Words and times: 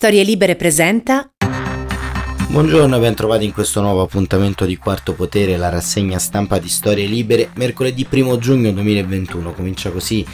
Storie 0.00 0.22
Libere 0.22 0.56
presenta. 0.56 1.30
Buongiorno 2.48 2.96
e 2.96 3.00
ben 3.00 3.14
trovati 3.14 3.44
in 3.44 3.52
questo 3.52 3.82
nuovo 3.82 4.00
appuntamento 4.00 4.64
di 4.64 4.78
Quarto 4.78 5.12
Potere, 5.12 5.58
la 5.58 5.68
rassegna 5.68 6.18
stampa 6.18 6.58
di 6.58 6.70
Storie 6.70 7.04
Libere, 7.04 7.50
mercoledì 7.56 8.06
1 8.10 8.38
giugno 8.38 8.72
2021. 8.72 9.52
Comincia 9.52 9.90
così 9.90 10.24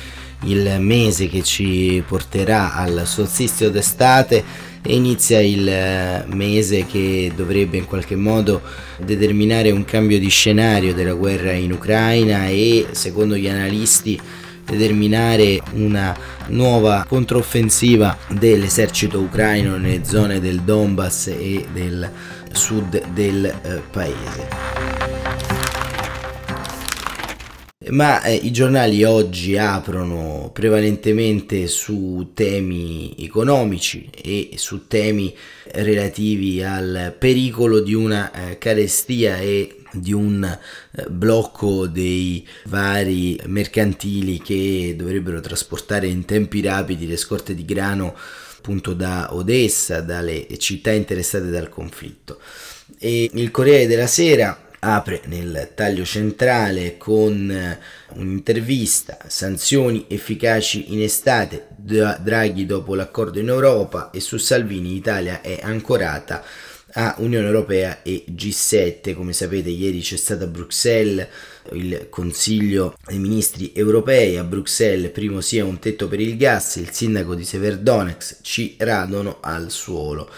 il 0.45 0.77
mese 0.79 1.27
che 1.27 1.43
ci 1.43 2.01
porterà 2.07 2.75
al 2.75 3.09
solstizio 3.09 3.69
d'estate 3.69 4.45
e 4.83 4.95
inizia 4.95 5.41
il 5.41 6.27
mese 6.29 6.87
che 6.87 7.33
dovrebbe 7.35 7.77
in 7.77 7.87
qualche 7.87 8.14
modo 8.14 8.62
determinare 8.98 9.73
un 9.73 9.85
cambio 9.85 10.21
di 10.21 10.29
scenario 10.29 10.95
della 10.95 11.14
guerra 11.14 11.51
in 11.51 11.73
Ucraina 11.73 12.46
e 12.46 12.87
secondo 12.93 13.37
gli 13.37 13.48
analisti 13.48 14.17
determinare 14.67 15.62
una 15.73 16.14
nuova 16.49 17.07
controffensiva 17.09 18.17
dell'esercito 18.29 19.21
ucraino 19.21 19.77
nelle 19.77 20.05
zone 20.05 20.41
del 20.41 20.61
Donbass 20.61 21.29
e 21.29 21.67
del 21.73 22.11
sud 22.53 23.13
del 23.13 23.45
eh, 23.45 23.82
paese. 23.90 25.07
Ma 27.90 28.21
eh, 28.23 28.35
i 28.35 28.50
giornali 28.50 29.04
oggi 29.04 29.57
aprono 29.57 30.50
prevalentemente 30.53 31.68
su 31.68 32.33
temi 32.34 33.14
economici 33.17 34.11
e 34.12 34.51
su 34.56 34.89
temi 34.89 35.33
relativi 35.67 36.64
al 36.64 37.14
pericolo 37.17 37.78
di 37.81 37.95
una 37.95 38.33
eh, 38.33 38.59
carestia 38.59 39.39
e 39.39 39.83
di 40.00 40.12
un 40.12 40.45
eh, 40.45 41.05
blocco 41.09 41.86
dei 41.86 42.47
vari 42.64 43.41
mercantili 43.47 44.41
che 44.41 44.95
dovrebbero 44.97 45.41
trasportare 45.41 46.06
in 46.06 46.25
tempi 46.25 46.61
rapidi 46.61 47.06
le 47.06 47.17
scorte 47.17 47.55
di 47.55 47.64
grano 47.64 48.17
appunto 48.56 48.95
da 48.95 49.34
Odessa, 49.34 50.01
dalle 50.01 50.47
città 50.59 50.91
interessate 50.91 51.51
dal 51.51 51.69
conflitto. 51.69 52.41
E 52.98 53.31
il 53.33 53.51
Corriere 53.51 53.87
della 53.87 54.09
Sera 54.09 54.67
apre 54.81 55.23
nel 55.27 55.73
taglio 55.75 56.05
centrale 56.05 56.97
con 56.97 57.51
eh, 57.51 57.79
un'intervista, 58.15 59.19
sanzioni 59.27 60.07
efficaci 60.09 60.92
in 60.92 61.03
estate, 61.03 61.69
Draghi 61.77 62.67
dopo 62.67 62.95
l'accordo 62.95 63.39
in 63.39 63.48
Europa 63.48 64.11
e 64.11 64.20
su 64.20 64.37
Salvini 64.37 64.91
l'Italia 64.91 65.41
è 65.41 65.61
ancorata 65.63 66.45
a 66.98 67.14
Unione 67.19 67.47
Europea 67.47 68.02
e 68.02 68.25
G7. 68.30 69.14
Come 69.14 69.33
sapete 69.33 69.69
ieri 69.69 70.00
c'è 70.00 70.16
stato 70.16 70.44
a 70.44 70.48
Bruxelles 70.48 71.28
il 71.72 72.06
Consiglio 72.11 72.97
dei 73.06 73.19
Ministri 73.19 73.72
Europei 73.75 74.36
a 74.36 74.44
Bruxelles, 74.44 75.11
primo 75.11 75.41
sia 75.41 75.64
un 75.64 75.78
tetto 75.78 76.06
per 76.06 76.20
il 76.20 76.36
gas, 76.36 76.77
il 76.77 76.91
sindaco 76.92 77.34
di 77.34 77.44
Severdonex 77.44 78.39
ci 78.42 78.77
radono 78.78 79.39
al 79.41 79.70
suolo. 79.70 80.30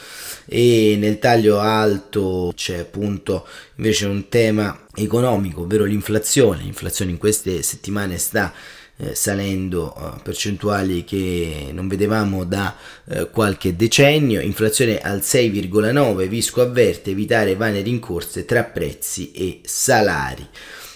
E 0.47 0.97
nel 0.99 1.19
taglio 1.19 1.59
alto 1.59 2.53
c'è 2.55 2.79
appunto 2.79 3.47
invece 3.77 4.07
un 4.07 4.29
tema 4.29 4.87
economico, 4.95 5.63
ovvero 5.63 5.85
l'inflazione. 5.85 6.63
L'inflazione 6.63 7.11
in 7.11 7.19
queste 7.19 7.63
settimane 7.63 8.17
sta 8.17 8.53
eh, 8.99 9.15
salendo 9.15 9.95
uh, 9.97 10.21
percentuali 10.23 11.05
che 11.05 11.71
non 11.73 11.87
vedevamo 11.87 12.45
da 12.45 12.77
uh, 13.05 13.31
qualche 13.31 13.77
decennio, 13.77 14.41
inflazione 14.41 14.99
al 14.99 15.19
6,9, 15.19 16.27
Visco 16.27 16.61
avverte 16.61 17.11
evitare 17.11 17.55
vane 17.55 17.81
rincorse 17.81 18.45
tra 18.45 18.65
prezzi 18.65 19.31
e 19.33 19.61
salari. 19.65 20.47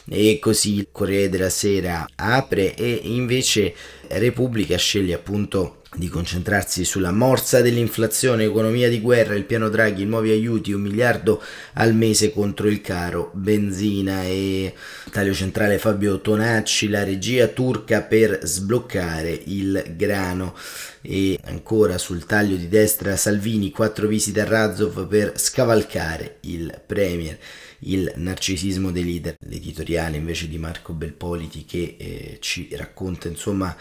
E 0.09 0.39
così 0.41 0.79
il 0.79 0.89
Corriere 0.91 1.29
della 1.29 1.49
Sera 1.49 2.05
apre 2.17 2.75
e 2.75 3.01
invece 3.05 3.73
Repubblica 4.09 4.77
sceglie 4.77 5.15
appunto 5.15 5.82
di 5.95 6.09
concentrarsi 6.09 6.85
sulla 6.85 7.13
morsa 7.13 7.61
dell'inflazione, 7.61 8.45
economia 8.45 8.89
di 8.89 9.01
guerra, 9.01 9.35
il 9.35 9.45
piano 9.45 9.69
Draghi, 9.69 10.07
nuovi 10.07 10.31
aiuti, 10.31 10.73
un 10.73 10.81
miliardo 10.81 11.43
al 11.75 11.95
mese 11.95 12.33
contro 12.33 12.69
il 12.69 12.81
caro 12.81 13.31
benzina. 13.35 14.25
E 14.25 14.73
taglio 15.11 15.35
centrale 15.35 15.79
Fabio 15.79 16.21
Tonacci, 16.21 16.89
la 16.89 17.05
regia 17.05 17.49
turca 17.49 18.01
per 18.01 18.41
sbloccare 18.43 19.43
il 19.45 19.93
grano. 19.95 20.57
E 21.03 21.39
ancora 21.45 21.99
sul 21.99 22.25
taglio 22.25 22.57
di 22.57 22.69
destra 22.69 23.17
Salvini, 23.17 23.71
quattro 23.71 24.07
visite 24.07 24.41
a 24.41 24.45
Razov 24.45 25.07
per 25.07 25.33
scavalcare 25.37 26.39
il 26.43 26.81
premier. 26.87 27.39
Il 27.81 28.11
narcisismo 28.17 28.93
dei 28.93 29.05
leader, 29.05 29.35
l'editoriale 29.41 30.17
invece 30.17 30.49
di 30.49 30.57
Marco 30.57 30.93
Belpoliti 30.93 31.65
che 31.65 31.97
eh, 31.99 32.39
ci 32.41 32.69
racconta 32.77 33.27
insomma 33.27 33.77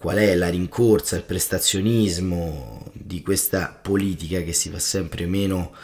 qual 0.00 0.16
è 0.16 0.34
la 0.34 0.48
rincorsa, 0.48 1.16
il 1.16 1.24
prestazionismo 1.24 2.90
di 2.94 3.20
questa 3.20 3.78
politica 3.82 4.40
che 4.40 4.54
si 4.54 4.70
fa 4.70 4.78
sempre 4.78 5.26
meno 5.26 5.74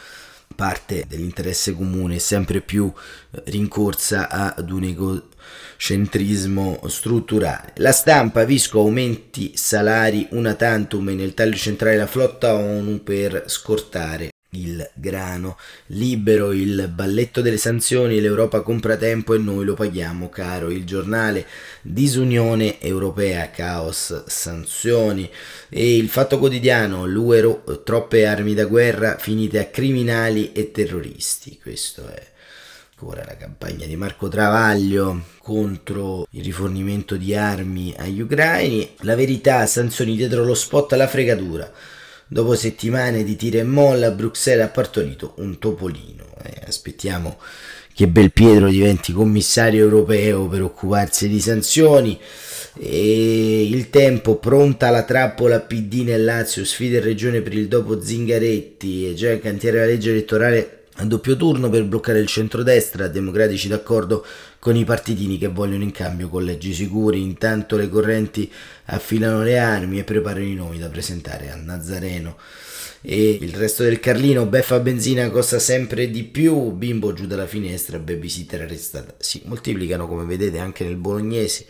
parte 0.55 1.05
dell'interesse 1.07 1.75
comune, 1.75 2.17
sempre 2.17 2.61
più 2.61 2.91
eh, 2.91 3.43
rincorsa 3.45 4.27
ad 4.27 4.71
un 4.71 4.85
egocentrismo 4.85 6.79
strutturale. 6.87 7.73
La 7.75 7.91
stampa, 7.91 8.43
Visco 8.43 8.79
aumenti 8.79 9.51
salari 9.55 10.27
una 10.31 10.55
tantum 10.55 11.09
nel 11.09 11.35
taglio 11.35 11.55
centrale 11.55 11.97
la 11.97 12.07
flotta 12.07 12.55
ONU 12.55 13.03
per 13.03 13.43
scortare 13.45 14.31
il 14.61 14.89
grano, 14.93 15.57
libero 15.87 16.51
il 16.51 16.89
balletto 16.93 17.41
delle 17.41 17.57
sanzioni, 17.57 18.19
l'Europa 18.19 18.61
compra 18.61 18.97
tempo 18.97 19.33
e 19.33 19.37
noi 19.37 19.65
lo 19.65 19.73
paghiamo 19.73 20.29
caro, 20.29 20.69
il 20.69 20.85
giornale. 20.85 21.45
Disunione 21.81 22.81
europea, 22.81 23.49
caos, 23.49 24.25
sanzioni. 24.25 25.29
E 25.69 25.97
il 25.97 26.09
fatto 26.09 26.39
quotidiano, 26.39 27.05
l'UERO, 27.05 27.81
troppe 27.83 28.25
armi 28.25 28.53
da 28.53 28.65
guerra 28.65 29.17
finite 29.17 29.59
a 29.59 29.65
criminali 29.65 30.51
e 30.51 30.71
terroristi, 30.71 31.59
questo 31.61 32.07
è 32.07 32.35
ancora 32.99 33.23
la 33.23 33.37
campagna 33.37 33.85
di 33.85 33.95
Marco 33.95 34.27
Travaglio 34.27 35.25
contro 35.37 36.25
il 36.31 36.43
rifornimento 36.43 37.15
di 37.15 37.35
armi 37.35 37.93
agli 37.95 38.21
ucraini, 38.21 38.95
la 39.01 39.15
verità, 39.15 39.67
sanzioni 39.67 40.15
dietro 40.15 40.43
lo 40.43 40.55
spot 40.55 40.93
alla 40.93 41.07
fregatura 41.07 41.71
Dopo 42.29 42.55
settimane 42.55 43.23
di 43.23 43.37
tira 43.37 43.59
e 43.59 43.63
molla, 43.63 44.11
Bruxelles 44.11 44.65
ha 44.65 44.69
partorito 44.69 45.33
un 45.37 45.59
topolino. 45.59 46.25
Eh, 46.43 46.63
aspettiamo 46.67 47.37
che 47.93 48.07
Belpietro 48.09 48.67
diventi 48.67 49.13
commissario 49.13 49.81
europeo 49.81 50.47
per 50.47 50.61
occuparsi 50.61 51.29
di 51.29 51.39
sanzioni. 51.39 52.19
E 52.79 53.63
il 53.63 53.89
tempo 53.89 54.35
pronta 54.35 54.89
la 54.89 55.03
trappola 55.03 55.61
PD 55.61 56.03
nel 56.03 56.23
Lazio, 56.25 56.65
sfida 56.65 56.97
in 56.97 57.03
regione 57.03 57.41
per 57.41 57.53
il 57.53 57.67
dopo 57.67 58.01
Zingaretti 58.01 59.09
e 59.09 59.13
già 59.13 59.31
il 59.31 59.39
cantiere 59.39 59.79
della 59.79 59.89
legge 59.89 60.11
elettorale 60.11 60.83
a 60.99 61.05
doppio 61.05 61.35
turno 61.37 61.69
per 61.69 61.85
bloccare 61.85 62.19
il 62.19 62.27
centrodestra, 62.27 63.07
democratici 63.07 63.67
d'accordo 63.67 64.25
con 64.59 64.75
i 64.75 64.83
partitini 64.83 65.37
che 65.37 65.47
vogliono 65.47 65.83
in 65.83 65.91
cambio 65.91 66.29
collegi 66.29 66.73
sicuri, 66.73 67.21
intanto 67.21 67.77
le 67.77 67.89
correnti 67.89 68.51
affilano 68.85 69.43
le 69.43 69.57
armi 69.57 69.99
e 69.99 70.03
preparano 70.03 70.45
i 70.45 70.55
nomi 70.55 70.79
da 70.79 70.89
presentare 70.89 71.51
al 71.51 71.63
Nazareno. 71.63 72.37
E 73.01 73.37
il 73.39 73.53
resto 73.53 73.83
del 73.83 73.99
Carlino, 73.99 74.45
beffa 74.47 74.79
benzina 74.79 75.29
costa 75.29 75.59
sempre 75.59 76.09
di 76.09 76.23
più, 76.23 76.71
bimbo 76.71 77.13
giù 77.13 77.27
dalla 77.27 77.45
finestra, 77.45 77.99
babysitter 77.99 78.61
arrestata. 78.61 79.15
Si 79.19 79.43
moltiplicano 79.45 80.07
come 80.07 80.25
vedete 80.25 80.57
anche 80.59 80.83
nel 80.83 80.95
bolognese 80.95 81.65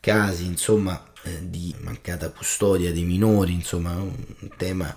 casi 0.00 0.46
insomma 0.46 1.12
eh, 1.24 1.48
di 1.48 1.74
mancata 1.80 2.30
custodia 2.30 2.92
dei 2.92 3.02
minori, 3.02 3.52
insomma 3.52 3.92
un 3.96 4.14
tema 4.56 4.96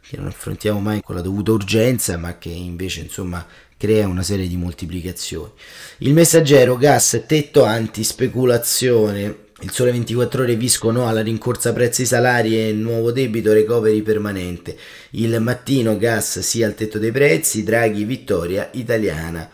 che 0.00 0.16
non 0.16 0.26
affrontiamo 0.26 0.80
mai 0.80 1.02
con 1.02 1.14
la 1.14 1.20
dovuta 1.20 1.52
urgenza, 1.52 2.16
ma 2.16 2.38
che 2.38 2.48
invece 2.48 3.00
insomma 3.00 3.46
crea 3.76 4.06
una 4.06 4.22
serie 4.22 4.46
di 4.46 4.56
moltiplicazioni. 4.56 5.52
Il 5.98 6.12
messaggero 6.12 6.76
gas 6.76 7.22
tetto 7.26 7.64
anti-speculazione. 7.64 9.48
Il 9.62 9.70
sole 9.70 9.90
24 9.90 10.42
ore 10.42 10.56
Visco 10.56 10.90
no 10.90 11.06
alla 11.06 11.20
rincorsa 11.20 11.72
prezzi 11.72 12.06
salari 12.06 12.58
e 12.58 12.72
nuovo 12.72 13.12
debito 13.12 13.52
recovery 13.52 14.02
permanente. 14.02 14.76
Il 15.10 15.38
mattino 15.40 15.96
gas 15.96 16.40
sì 16.40 16.62
al 16.62 16.74
tetto 16.74 16.98
dei 16.98 17.10
prezzi, 17.10 17.62
Draghi 17.62 18.04
vittoria 18.04 18.68
italiana. 18.72 19.48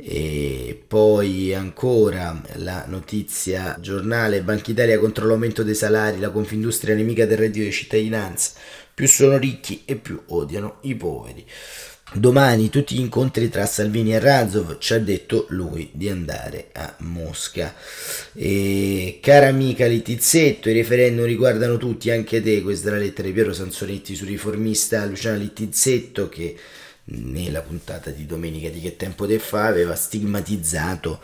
E 0.00 0.80
poi 0.86 1.52
ancora 1.52 2.40
la 2.58 2.84
notizia 2.86 3.76
giornale 3.80 4.42
Banca 4.42 4.70
Italia 4.70 4.96
contro 4.98 5.26
l'aumento 5.26 5.64
dei 5.64 5.74
salari, 5.74 6.20
la 6.20 6.30
Confindustria 6.30 6.94
nemica 6.94 7.26
del 7.26 7.38
reddito 7.38 7.64
di 7.64 7.72
cittadinanza. 7.72 8.52
Più 8.94 9.08
sono 9.08 9.36
ricchi 9.38 9.82
e 9.84 9.96
più 9.96 10.22
odiano 10.26 10.78
i 10.82 10.94
poveri. 10.94 11.44
Domani 12.14 12.70
tutti 12.70 12.94
gli 12.94 13.00
incontri 13.00 13.50
tra 13.50 13.66
Salvini 13.66 14.14
e 14.14 14.18
Razov 14.18 14.78
ci 14.78 14.94
ha 14.94 14.98
detto 14.98 15.46
lui 15.50 15.90
di 15.92 16.08
andare 16.08 16.68
a 16.72 16.94
Mosca. 17.00 17.74
E, 18.32 19.18
cara 19.20 19.48
amica 19.48 19.84
Littizzetto, 19.86 20.70
i 20.70 20.74
referendum 20.74 21.26
riguardano 21.26 21.76
tutti, 21.76 22.10
anche 22.10 22.40
te. 22.40 22.62
Questa 22.62 22.88
è 22.88 22.92
la 22.92 22.98
lettera 22.98 23.28
di 23.28 23.34
Piero 23.34 23.52
Sansonetti 23.52 24.14
su 24.14 24.24
riformista 24.24 25.04
Luciana 25.04 25.36
Littizzetto 25.36 26.28
che 26.30 26.56
nella 27.10 27.62
puntata 27.62 28.10
di 28.10 28.26
domenica 28.26 28.68
di 28.68 28.80
Che 28.80 28.96
tempo 28.96 29.26
te 29.26 29.38
fa 29.38 29.66
aveva 29.66 29.94
stigmatizzato 29.94 31.20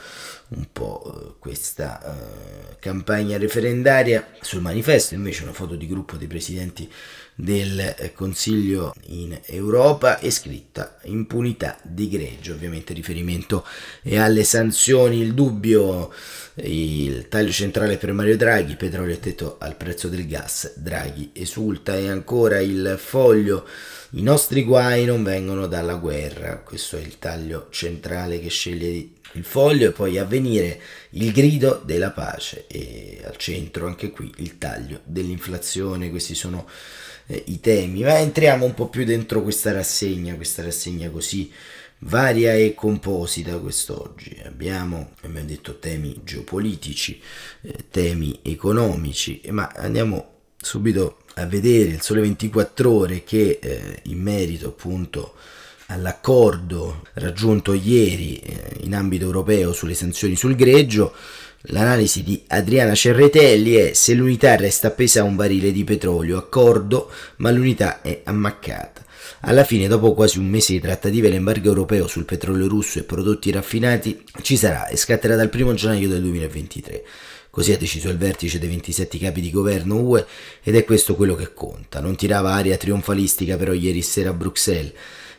un 0.49 0.67
po' 0.73 1.03
eh, 1.05 1.35
questa 1.39 2.01
uh, 2.03 2.77
campagna 2.79 3.39
referendaria 3.39 4.33
sul 4.41 4.61
manifesto 4.61 5.15
invece 5.15 5.43
una 5.43 5.53
foto 5.53 5.75
di 5.75 5.87
gruppo 5.87 6.17
dei 6.17 6.27
presidenti 6.27 6.89
del 7.35 8.13
Consiglio 8.15 8.95
in 9.07 9.39
Europa 9.47 10.19
è 10.19 10.31
scritta 10.31 10.99
impunità 11.05 11.77
di 11.83 12.09
greggio, 12.09 12.53
ovviamente 12.53 12.95
riferimento 12.95 13.67
alle 14.13 14.45
sanzioni, 14.45 15.21
il 15.21 15.35
dubbio, 15.35 16.13
il 16.57 17.27
taglio 17.29 17.51
centrale 17.51 17.97
per 17.97 18.13
Mario 18.13 18.37
Draghi, 18.37 18.77
petrolio 18.77 19.15
è 19.15 19.19
tetto 19.19 19.57
al 19.59 19.77
prezzo 19.77 20.09
del 20.09 20.27
gas, 20.29 20.75
Draghi 20.77 21.31
esulta 21.33 21.97
e 21.97 22.09
ancora 22.09 22.61
il 22.61 22.95
foglio, 22.99 23.67
i 24.11 24.23
nostri 24.23 24.63
guai 24.63 25.05
non 25.05 25.25
vengono 25.25 25.67
dalla 25.67 25.95
guerra, 25.95 26.59
questo 26.59 26.97
è 26.97 27.01
il 27.01 27.19
taglio 27.19 27.67
centrale 27.71 28.39
che 28.39 28.49
sceglie 28.49 29.09
il 29.35 29.45
foglio 29.45 29.89
e 29.89 29.93
poi 29.93 30.19
a 30.19 30.25
venire 30.25 30.81
il 31.11 31.33
grido 31.33 31.81
della 31.85 32.11
pace 32.11 32.67
e 32.67 33.21
al 33.25 33.37
centro 33.37 33.87
anche 33.87 34.11
qui 34.11 34.33
il 34.39 34.59
taglio 34.59 35.01
dell'inflazione, 35.05 36.11
questi 36.11 36.35
sono 36.35 36.69
eh, 37.27 37.43
i 37.47 37.61
temi, 37.61 38.03
ma 38.03 38.19
entriamo 38.19 38.65
un 38.65 38.75
po' 38.75 38.89
più 38.89 39.05
dentro 39.05 39.43
questa 39.43 39.73
rassegna, 39.73 40.35
questa 40.35 40.63
rassegna 40.63 41.09
così 41.11 41.51
varia 42.01 42.55
e 42.55 42.75
composita 42.75 43.59
quest'oggi. 43.59 44.41
Abbiamo, 44.45 45.13
abbiamo 45.23 45.47
detto, 45.47 45.79
temi 45.79 46.21
geopolitici, 46.23 47.21
eh, 47.63 47.85
temi 47.91 48.41
economici, 48.43 49.41
ma 49.51 49.73
andiamo 49.75 50.33
subito 50.57 51.19
a 51.35 51.47
vedere 51.47 51.91
il 51.91 52.01
Sole 52.01 52.21
24 52.21 52.91
ore 52.91 53.25
che 53.25 53.59
eh, 53.61 54.01
in 54.05 54.21
merito 54.21 54.69
appunto 54.69 55.35
all'accordo 55.87 57.03
raggiunto 57.15 57.73
ieri 57.73 58.37
eh, 58.37 58.81
in 58.83 58.95
ambito 58.95 59.25
europeo 59.25 59.73
sulle 59.73 59.95
sanzioni 59.95 60.37
sul 60.37 60.57
greggio 60.57 61.15
L'analisi 61.69 62.23
di 62.23 62.43
Adriana 62.49 62.95
Cerretelli 62.95 63.73
è 63.73 63.95
se 63.95 64.13
l'unità 64.13 64.55
resta 64.55 64.89
appesa 64.89 65.21
a 65.21 65.25
un 65.25 65.35
barile 65.35 65.73
di 65.73 65.83
petrolio, 65.83 66.37
accordo, 66.37 67.11
ma 67.37 67.51
l'unità 67.51 68.03
è 68.03 68.21
ammaccata. 68.25 69.03
Alla 69.41 69.65
fine, 69.65 69.89
dopo 69.89 70.13
quasi 70.13 70.39
un 70.39 70.47
mese 70.47 70.75
di 70.75 70.81
trattative, 70.81 71.31
l'embargo 71.31 71.69
europeo 71.69 72.07
sul 72.07 72.27
petrolio 72.27 72.69
russo 72.69 72.99
e 72.99 73.05
prodotti 73.05 73.51
raffinati 73.51 74.25
ci 74.43 74.59
sarà 74.59 74.89
e 74.89 74.99
scatterà 74.99 75.37
dal 75.37 75.51
1 75.51 75.73
gennaio 75.73 76.09
del 76.09 76.21
2023. 76.21 77.05
Così 77.49 77.73
ha 77.73 77.79
deciso 77.79 78.11
il 78.11 78.19
vertice 78.19 78.59
dei 78.59 78.69
27 78.69 79.17
capi 79.17 79.41
di 79.41 79.51
governo 79.51 80.01
UE 80.01 80.27
ed 80.63 80.77
è 80.77 80.85
questo 80.85 81.15
quello 81.15 81.35
che 81.35 81.55
conta. 81.55 82.01
Non 82.01 82.15
tirava 82.15 82.53
aria 82.53 82.77
trionfalistica 82.77 83.57
però 83.57 83.73
ieri 83.73 84.03
sera 84.03 84.31
a 84.31 84.35
Bruxelles 84.35 84.93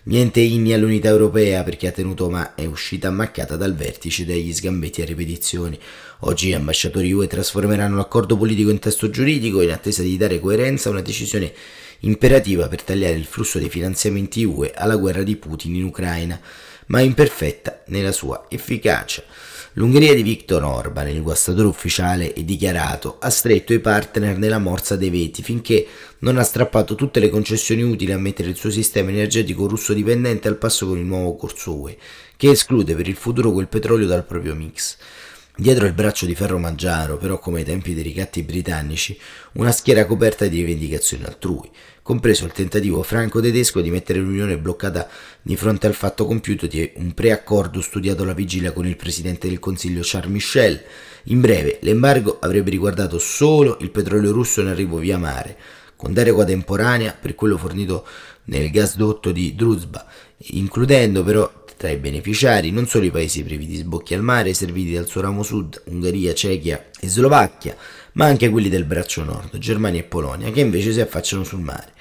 Niente 0.07 0.39
inni 0.39 0.71
all'unità 0.71 1.07
europea 1.07 1.63
perché 1.63 1.87
ha 1.87 1.91
tenuto 1.91 2.29
ma 2.29 2.53
è 2.53 2.65
uscita 2.65 3.07
ammaccata 3.07 3.55
dal 3.55 3.73
vertice 3.73 4.23
degli 4.23 4.53
sgambetti 4.53 5.01
a 5.01 5.05
ripetizioni. 5.05 5.79
Oggi 6.19 6.49
gli 6.49 6.53
ambasciatori 6.53 7.11
UE 7.11 7.25
trasformeranno 7.25 7.95
l'accordo 7.95 8.37
politico 8.37 8.69
in 8.69 8.77
testo 8.77 9.09
giuridico 9.09 9.61
in 9.61 9.71
attesa 9.71 10.03
di 10.03 10.15
dare 10.15 10.39
coerenza 10.39 10.89
a 10.89 10.91
una 10.91 11.01
decisione 11.01 11.51
imperativa 12.01 12.67
per 12.67 12.83
tagliare 12.83 13.15
il 13.15 13.25
flusso 13.25 13.57
dei 13.57 13.69
finanziamenti 13.69 14.43
UE 14.43 14.73
alla 14.75 14.95
guerra 14.95 15.23
di 15.23 15.37
Putin 15.37 15.73
in 15.73 15.85
Ucraina, 15.85 16.39
ma 16.87 16.99
imperfetta 16.99 17.81
nella 17.87 18.11
sua 18.11 18.45
efficacia. 18.47 19.23
L'Ungheria 19.77 20.13
di 20.13 20.23
Viktor 20.23 20.63
Orban, 20.63 21.09
il 21.09 21.21
guastatore 21.21 21.67
ufficiale 21.67 22.33
e 22.33 22.45
dichiarato, 22.45 23.17
ha 23.19 23.29
stretto 23.29 23.73
i 23.73 23.79
partner 23.79 24.37
nella 24.37 24.57
morsa 24.57 24.95
dei 24.95 25.09
veti 25.09 25.43
finché 25.43 25.85
non 26.19 26.37
ha 26.37 26.43
strappato 26.43 26.95
tutte 26.95 27.19
le 27.19 27.27
concessioni 27.27 27.81
utili 27.81 28.13
a 28.13 28.17
mettere 28.17 28.47
il 28.47 28.55
suo 28.55 28.71
sistema 28.71 29.09
energetico 29.09 29.67
russo 29.67 29.91
dipendente 29.91 30.47
al 30.47 30.55
passo 30.55 30.87
con 30.87 30.97
il 30.97 31.03
nuovo 31.03 31.35
corso 31.35 31.75
UE, 31.75 31.97
che 32.37 32.51
esclude 32.51 32.95
per 32.95 33.09
il 33.09 33.17
futuro 33.17 33.51
quel 33.51 33.67
petrolio 33.67 34.07
dal 34.07 34.23
proprio 34.23 34.55
mix. 34.55 34.95
Dietro 35.57 35.85
il 35.85 35.93
braccio 35.93 36.25
di 36.25 36.35
ferro 36.35 36.57
maggiaro, 36.57 37.15
però 37.15 37.39
come 37.39 37.59
ai 37.59 37.65
tempi 37.65 37.93
dei 37.93 38.03
ricatti 38.03 38.43
britannici, 38.43 39.17
una 39.53 39.71
schiera 39.71 40.05
coperta 40.05 40.47
di 40.47 40.57
rivendicazioni 40.57 41.23
altrui, 41.23 41.71
compreso 42.01 42.43
il 42.43 42.51
tentativo 42.51 43.01
franco-tedesco 43.01 43.79
di 43.79 43.89
mettere 43.89 44.19
l'Unione 44.19 44.57
bloccata 44.57 45.07
di 45.41 45.55
fronte 45.55 45.87
al 45.87 45.93
fatto 45.93 46.25
compiuto 46.25 46.67
di 46.67 46.91
un 46.97 47.13
preaccordo 47.13 47.79
studiato 47.79 48.23
alla 48.23 48.33
vigilia 48.33 48.73
con 48.73 48.85
il 48.85 48.97
Presidente 48.97 49.47
del 49.47 49.59
Consiglio 49.59 50.01
Charles 50.03 50.29
Michel. 50.29 50.83
In 51.27 51.39
breve, 51.39 51.79
l'embargo 51.83 52.37
avrebbe 52.41 52.71
riguardato 52.71 53.17
solo 53.17 53.77
il 53.79 53.91
petrolio 53.91 54.33
russo 54.33 54.59
in 54.59 54.67
arrivo 54.67 54.97
via 54.97 55.17
mare, 55.17 55.57
con 55.95 56.11
deroga 56.11 56.43
temporanea 56.43 57.17
per 57.17 57.33
quello 57.33 57.57
fornito 57.57 58.05
nel 58.45 58.69
gasdotto 58.69 59.31
di 59.31 59.55
Druzhba, 59.55 60.05
includendo 60.49 61.23
però 61.23 61.63
tra 61.77 61.89
i 61.89 61.97
beneficiari 61.97 62.71
non 62.71 62.87
solo 62.87 63.05
i 63.05 63.11
paesi 63.11 63.43
privi 63.43 63.65
di 63.65 63.77
sbocchi 63.77 64.13
al 64.13 64.21
mare 64.21 64.53
serviti 64.53 64.93
dal 64.93 65.07
suo 65.07 65.21
ramo 65.21 65.43
sud, 65.43 65.81
Ungheria, 65.85 66.33
Cechia 66.33 66.89
e 66.99 67.07
Slovacchia, 67.07 67.75
ma 68.13 68.25
anche 68.25 68.49
quelli 68.49 68.69
del 68.69 68.85
braccio 68.85 69.23
nord, 69.23 69.57
Germania 69.57 69.99
e 69.99 70.03
Polonia, 70.03 70.51
che 70.51 70.61
invece 70.61 70.93
si 70.93 71.01
affacciano 71.01 71.43
sul 71.43 71.59
mare. 71.59 71.93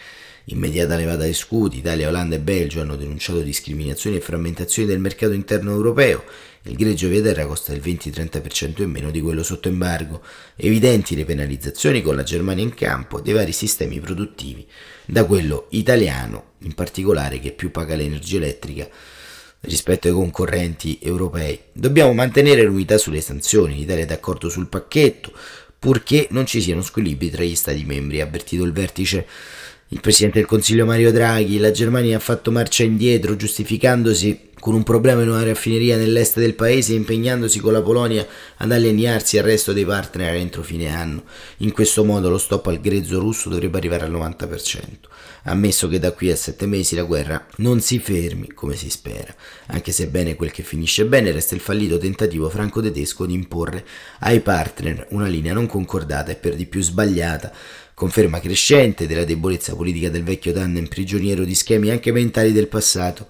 Immediata 0.48 0.96
levata 0.96 1.24
di 1.24 1.32
scudi, 1.32 1.78
Italia, 1.78 2.08
Olanda 2.08 2.36
e 2.36 2.38
Belgio 2.38 2.82
hanno 2.82 2.96
denunciato 2.96 3.40
discriminazioni 3.40 4.16
e 4.16 4.20
frammentazioni 4.20 4.86
del 4.86 4.98
mercato 4.98 5.32
interno 5.32 5.70
europeo. 5.70 6.22
Il 6.64 6.76
greggio 6.76 7.08
via 7.08 7.22
terra 7.22 7.46
costa 7.46 7.72
il 7.72 7.80
20-30% 7.80 8.82
in 8.82 8.90
meno 8.90 9.10
di 9.10 9.22
quello 9.22 9.42
sotto 9.42 9.68
embargo. 9.68 10.22
Evidenti 10.56 11.16
le 11.16 11.24
penalizzazioni 11.24 12.02
con 12.02 12.14
la 12.14 12.22
Germania 12.22 12.62
in 12.62 12.74
campo 12.74 13.20
dei 13.22 13.32
vari 13.32 13.52
sistemi 13.52 14.00
produttivi, 14.00 14.66
da 15.06 15.24
quello 15.24 15.66
italiano 15.70 16.52
in 16.58 16.74
particolare 16.74 17.40
che 17.40 17.52
più 17.52 17.70
paga 17.70 17.96
l'energia 17.96 18.36
elettrica 18.36 18.88
rispetto 19.64 20.08
ai 20.08 20.14
concorrenti 20.14 20.98
europei. 21.02 21.58
Dobbiamo 21.72 22.12
mantenere 22.12 22.62
l'unità 22.62 22.98
sulle 22.98 23.20
sanzioni, 23.20 23.74
l'Italia 23.74 24.04
è 24.04 24.06
d'accordo 24.06 24.48
sul 24.48 24.68
pacchetto, 24.68 25.32
purché 25.78 26.28
non 26.30 26.46
ci 26.46 26.62
siano 26.62 26.82
squilibri 26.82 27.30
tra 27.30 27.42
gli 27.42 27.54
Stati 27.54 27.84
membri, 27.84 28.20
ha 28.20 28.24
avvertito 28.24 28.64
il 28.64 28.72
vertice 28.72 29.26
il 29.94 30.00
Presidente 30.00 30.40
del 30.40 30.48
Consiglio 30.48 30.84
Mario 30.84 31.12
Draghi. 31.12 31.58
La 31.58 31.70
Germania 31.70 32.16
ha 32.16 32.20
fatto 32.20 32.50
marcia 32.50 32.82
indietro 32.82 33.36
giustificandosi 33.36 34.50
con 34.58 34.74
un 34.74 34.82
problema 34.82 35.22
in 35.22 35.28
una 35.28 35.44
raffineria 35.44 35.96
nell'est 35.96 36.38
del 36.38 36.54
paese, 36.54 36.94
impegnandosi 36.94 37.60
con 37.60 37.74
la 37.74 37.82
Polonia 37.82 38.26
ad 38.56 38.72
allinearsi 38.72 39.36
al 39.38 39.44
resto 39.44 39.72
dei 39.72 39.84
partner 39.84 40.34
entro 40.34 40.62
fine 40.62 40.88
anno. 40.88 41.24
In 41.58 41.70
questo 41.70 42.02
modo 42.02 42.28
lo 42.28 42.38
stop 42.38 42.66
al 42.68 42.80
grezzo 42.80 43.20
russo 43.20 43.50
dovrebbe 43.50 43.76
arrivare 43.76 44.04
al 44.04 44.12
90%, 44.12 44.82
ammesso 45.44 45.86
che 45.86 45.98
da 45.98 46.12
qui 46.12 46.30
a 46.30 46.36
sette 46.36 46.66
mesi 46.66 46.96
la 46.96 47.02
guerra 47.02 47.46
non 47.56 47.80
si 47.80 47.98
fermi 47.98 48.52
come 48.54 48.74
si 48.74 48.88
spera, 48.88 49.34
anche 49.66 49.92
se 49.92 50.06
bene 50.08 50.34
quel 50.34 50.50
che 50.50 50.62
finisce 50.62 51.04
bene 51.04 51.30
resta 51.30 51.54
il 51.54 51.60
fallito 51.60 51.98
tentativo 51.98 52.48
franco-tedesco 52.48 53.26
di 53.26 53.34
imporre 53.34 53.84
ai 54.20 54.40
partner 54.40 55.06
una 55.10 55.26
linea 55.26 55.52
non 55.52 55.66
concordata 55.66 56.32
e 56.32 56.36
per 56.36 56.56
di 56.56 56.64
più 56.64 56.80
sbagliata 56.80 57.52
conferma 57.94 58.40
crescente 58.40 59.06
della 59.06 59.24
debolezza 59.24 59.74
politica 59.74 60.10
del 60.10 60.24
vecchio 60.24 60.52
tandem 60.52 60.86
prigioniero 60.86 61.44
di 61.44 61.54
schemi 61.54 61.90
anche 61.90 62.12
mentali 62.12 62.52
del 62.52 62.68
passato 62.68 63.28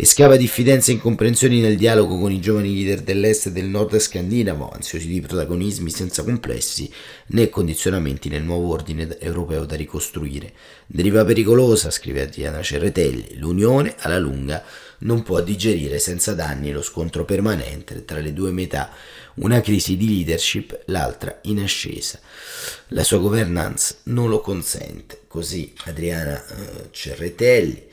e 0.00 0.06
scava 0.06 0.36
diffidenza 0.36 0.90
e 0.90 0.94
incomprensioni 0.94 1.60
nel 1.60 1.76
dialogo 1.76 2.18
con 2.18 2.32
i 2.32 2.40
giovani 2.40 2.72
leader 2.72 3.02
dell'est 3.02 3.48
e 3.48 3.52
del 3.52 3.66
nord 3.66 3.98
scandinavo, 3.98 4.70
ansiosi 4.70 5.06
di 5.06 5.20
protagonismi 5.20 5.90
senza 5.90 6.24
complessi 6.24 6.90
né 7.26 7.50
condizionamenti 7.50 8.30
nel 8.30 8.42
nuovo 8.42 8.72
ordine 8.72 9.18
europeo 9.18 9.66
da 9.66 9.76
ricostruire. 9.76 10.54
Deriva 10.86 11.22
pericolosa, 11.22 11.90
scrive 11.90 12.22
Adriana 12.22 12.62
Cerretelli, 12.62 13.36
l'Unione 13.36 13.94
alla 13.98 14.18
lunga 14.18 14.64
non 15.00 15.22
può 15.22 15.40
digerire 15.40 15.98
senza 15.98 16.34
danni 16.34 16.72
lo 16.72 16.82
scontro 16.82 17.24
permanente 17.24 18.04
tra 18.04 18.18
le 18.18 18.32
due 18.32 18.50
metà, 18.50 18.90
una 19.34 19.60
crisi 19.60 19.96
di 19.96 20.08
leadership, 20.08 20.82
l'altra 20.86 21.38
in 21.42 21.60
ascesa. 21.60 22.18
La 22.88 23.04
sua 23.04 23.18
governance 23.18 23.98
non 24.04 24.28
lo 24.28 24.40
consente. 24.40 25.22
Così 25.26 25.72
Adriana 25.84 26.44
eh, 26.44 26.88
Cerretelli 26.90 27.88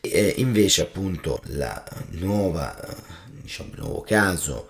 e 0.00 0.34
invece 0.38 0.82
appunto 0.82 1.40
la 1.46 1.82
nuova, 2.10 2.76
diciamo, 3.26 3.70
il 3.72 3.78
nuovo 3.80 4.00
caso 4.02 4.68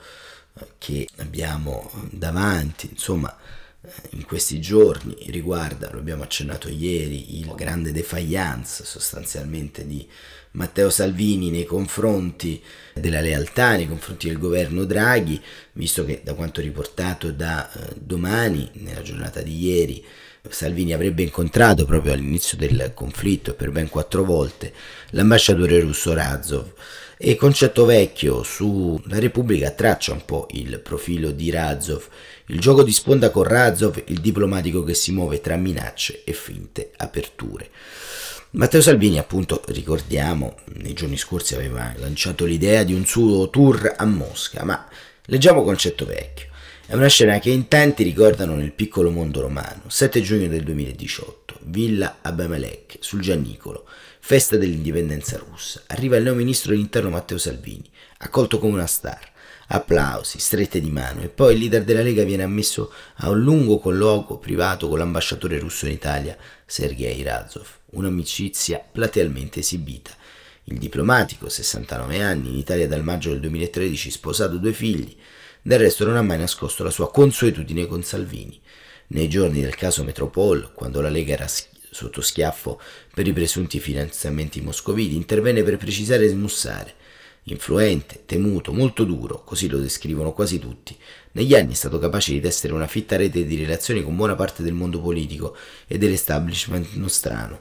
eh, 0.59 0.67
che 0.79 1.09
abbiamo 1.17 1.91
davanti, 2.11 2.89
insomma, 2.91 3.35
eh, 3.81 3.91
in 4.11 4.25
questi 4.25 4.61
giorni 4.61 5.17
riguarda, 5.29 5.91
lo 5.91 5.99
abbiamo 5.99 6.23
accennato 6.23 6.69
ieri, 6.69 7.41
il 7.41 7.53
grande 7.55 7.93
defiance 7.93 8.85
sostanzialmente 8.85 9.87
di 9.87 10.09
Matteo 10.53 10.91
Salvini 10.91 11.51
nei 11.51 11.65
confronti 11.65 12.63
della 12.95 13.21
lealtà, 13.21 13.77
nei 13.77 13.89
confronti 13.89 14.29
del 14.29 14.39
governo 14.39 14.85
Draghi, 14.85 15.41
visto 15.73 16.05
che 16.05 16.21
da 16.23 16.35
quanto 16.35 16.61
riportato 16.61 17.31
da 17.31 17.71
eh, 17.71 17.95
domani, 17.95 18.71
nella 18.75 19.03
giornata 19.03 19.41
di 19.41 19.65
ieri, 19.65 20.05
Salvini 20.49 20.93
avrebbe 20.93 21.23
incontrato 21.23 21.85
proprio 21.85 22.13
all'inizio 22.13 22.59
del 22.59 22.91
conflitto 22.95 23.55
per 23.55 23.71
ben 23.71 23.89
quattro 23.89 24.25
volte 24.25 24.73
l'ambasciatore 25.11 25.79
russo 25.79 26.13
Razov 26.15 26.73
e 27.17 27.37
concetto 27.37 27.85
vecchio 27.85 28.43
sulla 28.43 29.21
Repubblica 29.21 29.71
traccia 29.71 30.13
un 30.13 30.25
po' 30.25 30.49
il 30.51 30.81
profilo 30.81 31.31
di 31.31 31.51
Razov, 31.51 32.09
il 32.47 32.59
gioco 32.59 32.83
di 32.83 32.91
sponda 32.91 33.31
con 33.31 33.45
Razov, 33.45 34.03
il 34.07 34.21
diplomatico 34.21 34.83
che 34.83 34.95
si 34.95 35.13
muove 35.13 35.41
tra 35.41 35.55
minacce 35.55 36.25
e 36.25 36.33
finte 36.33 36.91
aperture. 36.97 37.71
Matteo 38.55 38.83
Salvini, 38.83 39.19
appunto, 39.19 39.63
ricordiamo, 39.69 40.57
nei 40.75 40.93
giorni 40.93 41.17
scorsi 41.17 41.55
aveva 41.55 41.95
lanciato 41.97 42.45
l'idea 42.45 42.83
di 42.83 42.93
un 42.93 43.07
suo 43.07 43.49
tour 43.49 43.95
a 43.97 44.05
Mosca, 44.05 44.63
ma 44.63 44.87
leggiamo 45.25 45.63
concetto 45.63 46.05
vecchio. 46.05 46.49
È 46.85 46.93
una 46.95 47.07
scena 47.07 47.39
che 47.39 47.49
in 47.49 47.67
tanti 47.67 48.03
ricordano 48.03 48.55
nel 48.55 48.73
piccolo 48.73 49.11
mondo 49.11 49.41
romano. 49.41 49.85
7 49.87 50.21
giugno 50.21 50.49
del 50.49 50.65
2018, 50.65 51.61
Villa 51.63 52.19
Abimelech, 52.21 52.99
sul 53.01 53.23
Giannicolo, 53.23 53.87
festa 54.21 54.59
dell'indipendenza 54.59 55.39
russa. 55.39 55.85
Arriva 55.87 56.19
il 56.19 56.25
neo 56.25 56.35
ministro 56.35 56.73
dell'interno 56.73 57.09
Matteo 57.09 57.39
Salvini, 57.39 57.91
accolto 58.19 58.59
come 58.59 58.75
una 58.75 58.87
star. 58.87 59.31
Applausi, 59.69 60.39
strette 60.39 60.79
di 60.79 60.91
mano 60.91 61.23
e 61.23 61.29
poi 61.29 61.55
il 61.55 61.61
leader 61.61 61.85
della 61.85 62.03
Lega 62.03 62.23
viene 62.23 62.43
ammesso 62.43 62.93
a 63.17 63.31
un 63.31 63.41
lungo 63.41 63.79
colloquio 63.79 64.37
privato 64.37 64.89
con 64.89 64.99
l'ambasciatore 64.99 65.59
russo 65.59 65.87
in 65.87 65.93
Italia, 65.93 66.37
Sergei 66.67 67.23
Razov, 67.23 67.67
un'amicizia 67.93 68.79
platealmente 68.79 69.61
esibita. 69.61 70.11
Il 70.65 70.79
diplomatico, 70.79 71.49
69 71.49 72.23
anni, 72.23 72.51
in 72.51 72.57
Italia 72.57 72.87
dal 72.87 73.03
maggio 73.03 73.31
del 73.31 73.41
2013, 73.41 74.11
sposato 74.11 74.59
due 74.59 74.73
figli, 74.73 75.17
del 75.61 75.79
resto 75.79 76.05
non 76.05 76.17
ha 76.17 76.23
mai 76.23 76.39
nascosto 76.39 76.85
la 76.85 76.91
sua 76.91 77.11
consuetudine 77.11 77.87
con 77.87 78.03
Salvini. 78.03 78.61
Nei 79.09 79.29
giorni 79.29 79.61
del 79.61 79.75
caso 79.75 80.05
Metropol, 80.05 80.73
quando 80.73 81.01
la 81.01 81.09
Lega 81.09 81.35
era 81.35 81.47
sotto 81.49 82.21
schiaffo 82.21 82.81
per 83.13 83.27
i 83.27 83.33
presunti 83.33 83.79
finanziamenti 83.79 84.61
moscoviti, 84.61 85.15
intervenne 85.15 85.63
per 85.63 85.77
precisare 85.77 86.25
e 86.25 86.29
smussare. 86.29 86.95
Influente, 87.47 88.23
temuto, 88.25 88.73
molto 88.73 89.05
duro, 89.05 89.43
così 89.43 89.69
lo 89.69 89.79
descrivono 89.79 90.33
quasi 90.33 90.61
tutti, 90.61 90.97
negli 91.33 91.55
anni 91.55 91.73
è 91.73 91.75
stato 91.75 91.99
capace 91.99 92.33
di 92.33 92.41
tessere 92.41 92.73
una 92.73 92.87
fitta 92.87 93.17
rete 93.17 93.45
di 93.45 93.57
relazioni 93.57 94.03
con 94.03 94.17
buona 94.17 94.35
parte 94.35 94.63
del 94.63 94.75
mondo 94.75 95.01
politico 95.01 95.57
e 95.87 95.97
dell'establishment 95.99 96.95
nostrano. 96.95 97.61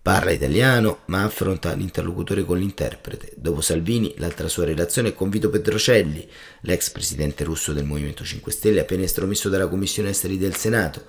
Parla 0.00 0.32
italiano, 0.32 1.00
ma 1.06 1.22
affronta 1.22 1.72
l'interlocutore 1.72 2.44
con 2.44 2.58
l'interprete. 2.58 3.32
Dopo 3.36 3.62
Salvini, 3.62 4.14
l'altra 4.18 4.48
sua 4.48 4.66
relazione 4.66 5.08
è 5.08 5.14
con 5.14 5.30
Vito 5.30 5.48
Petrocelli, 5.48 6.28
l'ex 6.60 6.90
presidente 6.90 7.42
russo 7.42 7.72
del 7.72 7.84
Movimento 7.84 8.22
5 8.22 8.52
Stelle, 8.52 8.80
appena 8.80 9.04
estromesso 9.04 9.48
dalla 9.48 9.66
Commissione 9.66 10.10
Esteri 10.10 10.36
del 10.36 10.56
Senato. 10.56 11.04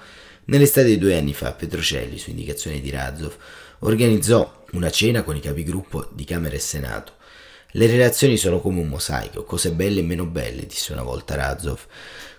Nell'estate 0.46 0.88
di 0.88 0.98
due 0.98 1.18
anni 1.18 1.34
fa, 1.34 1.52
Petrocelli, 1.52 2.18
su 2.18 2.30
indicazione 2.30 2.80
di 2.80 2.90
Razov, 2.90 3.36
organizzò 3.80 4.66
una 4.72 4.90
cena 4.90 5.24
con 5.24 5.36
i 5.36 5.42
capigruppo 5.42 6.10
di 6.14 6.24
Camera 6.24 6.56
e 6.56 6.60
Senato. 6.60 7.14
Le 7.78 7.88
relazioni 7.88 8.38
sono 8.38 8.62
come 8.62 8.80
un 8.80 8.88
mosaico, 8.88 9.44
cose 9.44 9.74
belle 9.74 10.00
e 10.00 10.04
meno 10.04 10.26
belle, 10.26 10.66
disse 10.66 10.94
una 10.94 11.04
volta 11.04 11.36
Razov. 11.36 11.82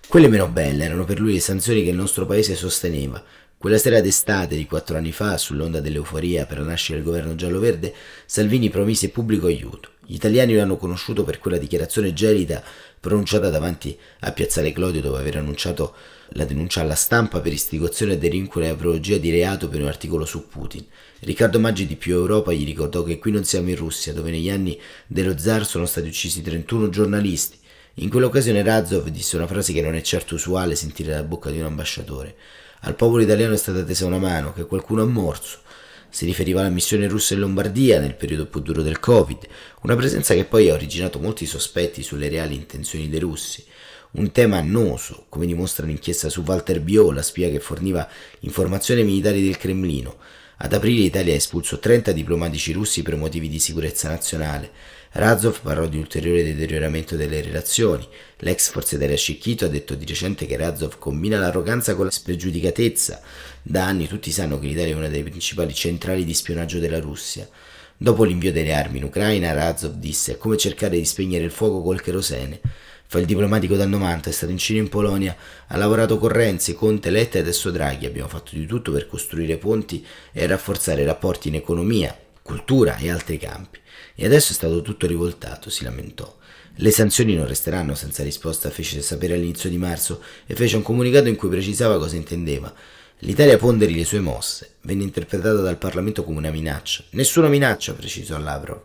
Quelle 0.09 0.29
meno 0.29 0.49
belle 0.49 0.85
erano 0.85 1.05
per 1.05 1.21
lui 1.21 1.35
le 1.35 1.41
sanzioni 1.41 1.85
che 1.85 1.91
il 1.91 1.95
nostro 1.95 2.25
paese 2.25 2.55
sosteneva, 2.55 3.23
quella 3.59 3.77
sera 3.77 4.01
d'estate 4.01 4.57
di 4.57 4.65
quattro 4.65 4.97
anni 4.97 5.13
fa, 5.13 5.37
sull'onda 5.37 5.81
dell'euforia 5.81 6.47
per 6.47 6.61
la 6.61 6.65
nascita 6.65 6.95
del 6.95 7.05
governo 7.05 7.35
giallo-verde, 7.35 7.93
Salvini 8.25 8.71
promise 8.71 9.11
pubblico 9.11 9.47
aiuto. 9.47 9.91
Gli 10.07 10.15
italiani 10.15 10.55
lo 10.55 10.63
hanno 10.63 10.79
conosciuto 10.79 11.23
per 11.23 11.39
quella 11.39 11.59
dichiarazione 11.59 12.15
gelida 12.15 12.63
pronunciata 13.07 13.51
davanti 13.51 13.97
a 14.21 14.33
Piazzale 14.33 14.73
Clodio 14.73 15.01
dopo 15.01 15.17
aver 15.17 15.37
annunciato 15.37 15.95
la 16.31 16.45
denuncia 16.45 16.81
alla 16.81 16.97
stampa 16.97 17.39
per 17.39 17.53
istigazione, 17.53 18.19
delinquere 18.19 18.67
e 18.67 18.71
apologia 18.71 19.17
di 19.17 19.31
reato 19.31 19.69
per 19.69 19.81
un 19.81 19.87
articolo 19.87 20.25
su 20.25 20.49
Putin. 20.49 20.85
Riccardo 21.21 21.61
Maggi 21.61 21.87
di 21.87 21.95
Più 21.95 22.15
Europa 22.17 22.53
gli 22.53 22.65
ricordò 22.65 23.05
che 23.05 23.21
qui 23.21 23.31
non 23.31 23.45
siamo 23.45 23.69
in 23.69 23.77
Russia, 23.77 24.13
dove 24.13 24.33
negli 24.33 24.51
anni 24.51 24.77
dello 25.07 25.39
zar 25.39 25.65
sono 25.65 25.87
stati 25.87 26.09
uccisi 26.09 26.43
31 26.43 26.89
giornalisti. 26.89 27.57
In 27.99 28.11
quell'occasione 28.11 28.65
Razov 28.65 29.07
disse 29.07 29.37
una 29.37 29.47
frase 29.47 29.73
che 29.73 29.83
non 29.83 29.95
è 29.95 30.03
certo 30.03 30.35
usuale 30.35 30.75
sentire 30.75 31.13
dalla 31.13 31.23
bocca 31.23 31.51
di 31.51 31.61
un 31.61 31.67
ambasciatore. 31.67 32.35
Al 32.81 32.97
popolo 32.97 33.23
italiano 33.23 33.55
è 33.55 33.57
stata 33.57 33.85
tesa 33.85 34.05
una 34.05 34.19
mano 34.19 34.53
che 34.53 34.67
qualcuno 34.67 35.03
ha 35.03 35.07
morso. 35.07 35.61
Si 36.09 36.25
riferiva 36.25 36.61
alla 36.61 36.71
missione 36.71 37.09
russa 37.09 37.35
in 37.35 37.41
Lombardia 37.41 38.01
nel 38.01 38.15
periodo 38.15 38.47
più 38.47 38.61
duro 38.61 38.83
del 38.83 39.01
Covid, 39.01 39.47
una 39.83 39.97
presenza 39.97 40.35
che 40.35 40.45
poi 40.45 40.71
ha 40.71 40.75
originato 40.75 41.19
molti 41.19 41.47
sospetti 41.47 42.03
sulle 42.03 42.29
reali 42.29 42.55
intenzioni 42.55 43.09
dei 43.09 43.21
russi. 43.21 43.65
Un 44.13 44.33
tema 44.33 44.57
annoso, 44.57 45.27
come 45.29 45.45
dimostra 45.47 45.85
l'inchiesta 45.85 46.31
su 46.31 46.43
Walter 46.47 46.81
Bio, 46.81 47.13
la 47.13 47.23
spia 47.23 47.51
che 47.51 47.61
forniva 47.61 48.09
informazioni 48.41 49.05
militari 49.05 49.43
del 49.43 49.59
Cremlino. 49.59 50.17
Ad 50.59 50.73
aprile 50.73 51.03
l'Italia 51.03 51.35
espulso 51.35 51.79
30 51.79 52.13
diplomatici 52.13 52.73
russi 52.73 53.03
per 53.03 53.17
motivi 53.17 53.51
di 53.51 53.59
sicurezza 53.59 54.09
nazionale. 54.09 54.71
Razov 55.13 55.61
parlò 55.61 55.87
di 55.87 55.99
ulteriore 55.99 56.43
deterioramento 56.43 57.15
delle 57.15 57.43
relazioni. 57.43 58.09
L'ex 58.39 58.71
Forza 58.71 58.97
Aerea 58.97 59.19
Scicchito 59.19 59.67
ha 59.67 59.69
detto 59.69 59.95
di 59.95 60.07
recente 60.07 60.47
che 60.47 60.57
Razov 60.57 60.97
combina 60.99 61.39
l'arroganza 61.39 61.95
con 61.95 62.07
la 62.07 62.11
spregiudicatezza. 62.11 63.21
Da 63.61 63.85
anni 63.85 64.09
tutti 64.09 64.31
sanno 64.31 64.59
che 64.59 64.69
l'Italia 64.69 64.95
è 64.95 64.97
una 64.97 65.09
delle 65.09 65.25
principali 65.25 65.75
centrali 65.75 66.25
di 66.25 66.33
spionaggio 66.33 66.79
della 66.79 67.01
Russia. 67.01 67.47
Dopo 67.95 68.25
l'invio 68.25 68.51
delle 68.51 68.73
armi 68.73 68.97
in 68.97 69.05
Ucraina, 69.05 69.53
Razov 69.53 69.97
disse 69.97 70.33
è 70.33 70.39
come 70.39 70.57
cercare 70.57 70.97
di 70.97 71.05
spegnere 71.05 71.45
il 71.45 71.51
fuoco 71.51 71.83
col 71.83 72.01
kerosene. 72.01 72.61
Fa 73.09 73.19
il 73.19 73.27
diplomatico 73.27 73.77
dal 73.77 73.89
90, 73.89 74.31
è 74.31 74.33
stato 74.33 74.51
in 74.51 74.59
Cina 74.59 74.81
e 74.81 74.83
in 74.83 74.89
Polonia, 74.89 75.37
ha 75.69 75.77
lavorato 75.77 76.19
con 76.19 76.29
Renzi, 76.31 76.75
Conte, 76.75 77.11
Letta 77.11 77.39
e 77.39 77.41
adesso 77.41 77.71
Draghi. 77.71 78.07
Abbiamo 78.07 78.29
fatto 78.29 78.57
di 78.57 78.67
tutto 78.67 78.91
per 78.91 79.07
costruire 79.07 79.59
ponti 79.59 80.05
e 80.33 80.47
rafforzare 80.47 81.03
i 81.03 81.07
rapporti 81.07 81.49
in 81.49 81.55
economia, 81.55 82.17
cultura 82.43 82.97
e 82.97 83.11
altri 83.11 83.39
campi. 83.39 83.79
E 84.15 84.25
adesso 84.25 84.53
è 84.53 84.55
stato 84.55 84.83
tutto 84.83 85.07
rivoltato, 85.07 85.71
si 85.71 85.85
lamentò. 85.85 86.37
Le 86.79 86.91
sanzioni 86.91 87.35
non 87.35 87.47
resteranno 87.47 87.95
senza 87.95 88.23
risposta, 88.23 88.71
fece 88.71 89.01
sapere 89.01 89.35
all'inizio 89.35 89.71
di 89.71 89.79
marzo 89.79 90.23
e 90.45 90.55
fece 90.55 90.77
un 90.77 90.83
comunicato 90.83 91.29
in 91.29 91.37
cui 91.37 91.49
precisava 91.49 91.99
cosa 91.99 92.17
intendeva. 92.17 92.73
L'Italia 93.21 93.57
ponderi 93.57 93.95
le 93.95 94.05
sue 94.05 94.21
mosse. 94.21 94.73
Venne 94.83 95.05
interpretata 95.05 95.63
dal 95.63 95.79
Parlamento 95.79 96.23
come 96.23 96.37
una 96.37 96.51
minaccia. 96.51 97.05
Nessuna 97.11 97.49
minaccia, 97.49 97.95
precisò 97.95 98.37
Lavrov. 98.39 98.83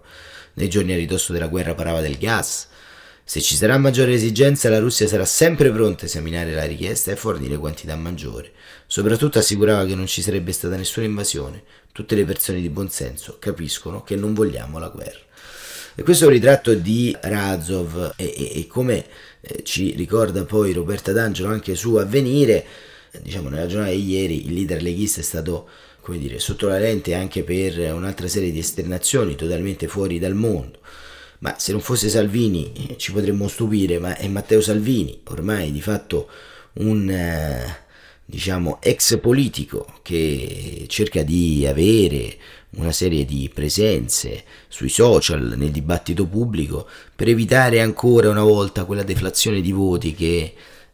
Nei 0.53 0.69
giorni 0.69 0.93
a 0.93 0.95
ridosso 0.95 1.33
della 1.33 1.47
guerra 1.47 1.75
parlava 1.75 1.99
del 1.99 2.17
gas. 2.17 2.67
Se 3.31 3.39
ci 3.39 3.55
sarà 3.55 3.77
maggiore 3.77 4.11
esigenza, 4.11 4.67
la 4.67 4.79
Russia 4.79 5.07
sarà 5.07 5.23
sempre 5.23 5.71
pronta 5.71 6.03
a 6.03 6.07
esaminare 6.07 6.51
la 6.51 6.65
richiesta 6.65 7.11
e 7.11 7.15
fornire 7.15 7.55
quantità 7.55 7.95
maggiori. 7.95 8.51
Soprattutto 8.85 9.39
assicurava 9.39 9.85
che 9.85 9.95
non 9.95 10.05
ci 10.05 10.21
sarebbe 10.21 10.51
stata 10.51 10.75
nessuna 10.75 11.05
invasione. 11.05 11.63
Tutte 11.93 12.15
le 12.15 12.25
persone 12.25 12.59
di 12.59 12.67
buon 12.67 12.89
senso 12.89 13.37
capiscono 13.39 14.03
che 14.03 14.17
non 14.17 14.33
vogliamo 14.33 14.79
la 14.79 14.89
guerra. 14.89 15.21
E 15.95 16.03
questo 16.03 16.25
è 16.25 16.27
un 16.27 16.33
ritratto 16.33 16.73
di 16.73 17.15
Razov 17.21 18.15
e, 18.17 18.33
e, 18.35 18.51
e 18.59 18.67
come 18.67 19.05
eh, 19.39 19.63
ci 19.63 19.93
ricorda 19.95 20.43
poi 20.43 20.73
Roberta 20.73 21.13
D'Angelo 21.13 21.47
anche 21.47 21.73
su 21.75 21.95
Avvenire, 21.95 22.65
diciamo 23.21 23.47
nella 23.47 23.65
giornata 23.65 23.93
di 23.93 24.09
ieri 24.09 24.47
il 24.47 24.55
leader 24.55 24.81
leghista 24.81 25.21
è 25.21 25.23
stato 25.23 25.69
come 26.01 26.17
dire, 26.17 26.37
sotto 26.37 26.67
la 26.67 26.79
lente 26.79 27.13
anche 27.13 27.43
per 27.43 27.93
un'altra 27.93 28.27
serie 28.27 28.51
di 28.51 28.59
esternazioni 28.59 29.35
totalmente 29.35 29.87
fuori 29.87 30.19
dal 30.19 30.35
mondo. 30.35 30.79
Ma 31.41 31.55
se 31.57 31.71
non 31.71 31.81
fosse 31.81 32.09
Salvini 32.09 32.71
eh, 32.73 32.97
ci 32.97 33.11
potremmo 33.11 33.47
stupire, 33.47 33.99
ma 33.99 34.15
è 34.15 34.27
Matteo 34.27 34.61
Salvini, 34.61 35.21
ormai 35.25 35.71
di 35.71 35.81
fatto 35.81 36.29
un... 36.73 37.09
Eh, 37.09 37.89
diciamo, 38.31 38.79
ex 38.81 39.19
politico 39.19 39.85
che 40.01 40.85
cerca 40.87 41.21
di 41.21 41.67
avere 41.67 42.37
una 42.77 42.93
serie 42.93 43.25
di 43.25 43.51
presenze 43.53 44.45
sui 44.69 44.87
social, 44.87 45.55
nel 45.57 45.69
dibattito 45.69 46.25
pubblico, 46.25 46.87
per 47.13 47.27
evitare 47.27 47.81
ancora 47.81 48.29
una 48.29 48.43
volta 48.43 48.85
quella 48.85 49.03
deflazione 49.03 49.59
di 49.59 49.73
voti 49.73 50.15
che 50.15 50.53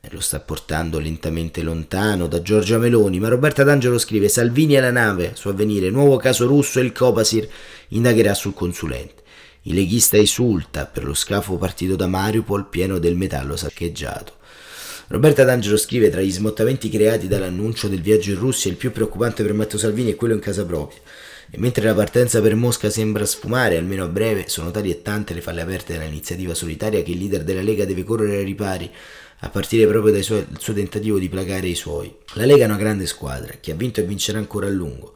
lo 0.09 0.19
sta 0.19 0.39
portando 0.39 0.97
lentamente 0.97 1.61
lontano 1.61 2.27
da 2.27 2.41
Giorgia 2.41 2.79
Meloni, 2.79 3.19
ma 3.19 3.27
Roberta 3.27 3.63
D'Angelo 3.63 3.99
scrive 3.99 4.29
Salvini 4.29 4.75
alla 4.75 4.89
nave, 4.89 5.33
su 5.35 5.47
avvenire, 5.47 5.91
nuovo 5.91 6.17
caso 6.17 6.47
russo 6.47 6.79
e 6.79 6.83
il 6.83 6.91
Copasir 6.91 7.47
indagherà 7.89 8.33
sul 8.33 8.55
consulente. 8.55 9.25
Il 9.67 9.75
leghista 9.75 10.15
esulta 10.15 10.85
per 10.85 11.03
lo 11.03 11.13
scafo 11.13 11.57
partito 11.57 11.97
da 11.97 12.07
Mariupol 12.07 12.69
pieno 12.69 12.99
del 12.99 13.17
metallo 13.17 13.57
saccheggiato. 13.57 14.35
Roberta 15.07 15.43
D'Angelo 15.43 15.75
scrive 15.75 16.09
tra 16.09 16.21
gli 16.21 16.31
smottamenti 16.31 16.87
creati 16.87 17.27
dall'annuncio 17.27 17.89
del 17.89 17.99
viaggio 17.99 18.31
in 18.31 18.39
Russia 18.39 18.71
il 18.71 18.77
più 18.77 18.93
preoccupante 18.93 19.43
per 19.43 19.51
Matteo 19.51 19.77
Salvini 19.77 20.13
è 20.13 20.15
quello 20.15 20.35
in 20.35 20.39
casa 20.39 20.65
propria. 20.65 21.01
E 21.51 21.57
mentre 21.57 21.83
la 21.83 21.93
partenza 21.93 22.41
per 22.41 22.55
Mosca 22.55 22.89
sembra 22.89 23.25
sfumare, 23.25 23.75
almeno 23.75 24.05
a 24.05 24.07
breve, 24.07 24.45
sono 24.47 24.71
tali 24.71 24.89
e 24.89 25.01
tante 25.01 25.33
le 25.33 25.41
falle 25.41 25.63
aperte 25.63 25.97
dall'iniziativa 25.97 26.53
solitaria 26.53 27.03
che 27.03 27.11
il 27.11 27.17
leader 27.17 27.43
della 27.43 27.61
Lega 27.61 27.83
deve 27.83 28.05
correre 28.05 28.37
ai 28.37 28.45
ripari, 28.45 28.89
a 29.39 29.49
partire 29.49 29.85
proprio 29.85 30.13
dal 30.13 30.23
suo, 30.23 30.45
suo 30.57 30.71
tentativo 30.71 31.19
di 31.19 31.27
placare 31.27 31.67
i 31.67 31.75
suoi. 31.75 32.15
La 32.35 32.45
Lega 32.45 32.63
è 32.63 32.67
una 32.67 32.77
grande 32.77 33.05
squadra, 33.05 33.55
che 33.59 33.73
ha 33.73 33.75
vinto 33.75 33.99
e 33.99 34.03
vincerà 34.03 34.37
ancora 34.37 34.67
a 34.67 34.71
lungo. 34.71 35.13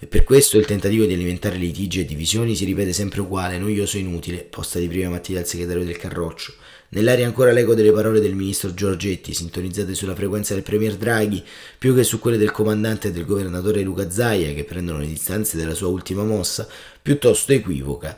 E 0.00 0.06
per 0.06 0.22
questo 0.22 0.58
il 0.58 0.64
tentativo 0.64 1.06
di 1.06 1.14
alimentare 1.14 1.56
litigi 1.56 1.98
e 1.98 2.04
divisioni 2.04 2.54
si 2.54 2.64
ripete 2.64 2.92
sempre 2.92 3.20
uguale, 3.20 3.58
noioso 3.58 3.96
e 3.96 4.00
inutile, 4.00 4.46
posta 4.48 4.78
di 4.78 4.86
prima 4.86 5.08
mattina 5.08 5.40
al 5.40 5.46
segretario 5.46 5.84
del 5.84 5.96
Carroccio. 5.96 6.54
Nell'aria 6.90 7.26
ancora 7.26 7.50
l'eco 7.50 7.74
delle 7.74 7.90
parole 7.90 8.20
del 8.20 8.36
ministro 8.36 8.72
Giorgetti, 8.72 9.34
sintonizzate 9.34 9.96
sulla 9.96 10.14
frequenza 10.14 10.54
del 10.54 10.62
premier 10.62 10.94
Draghi, 10.94 11.42
più 11.76 11.96
che 11.96 12.04
su 12.04 12.20
quelle 12.20 12.38
del 12.38 12.52
comandante 12.52 13.08
e 13.08 13.10
del 13.10 13.24
governatore 13.24 13.82
Luca 13.82 14.08
Zaia, 14.08 14.54
che 14.54 14.62
prendono 14.62 15.00
le 15.00 15.08
distanze 15.08 15.56
della 15.56 15.74
sua 15.74 15.88
ultima 15.88 16.22
mossa, 16.22 16.68
piuttosto 17.02 17.52
equivoca. 17.52 18.16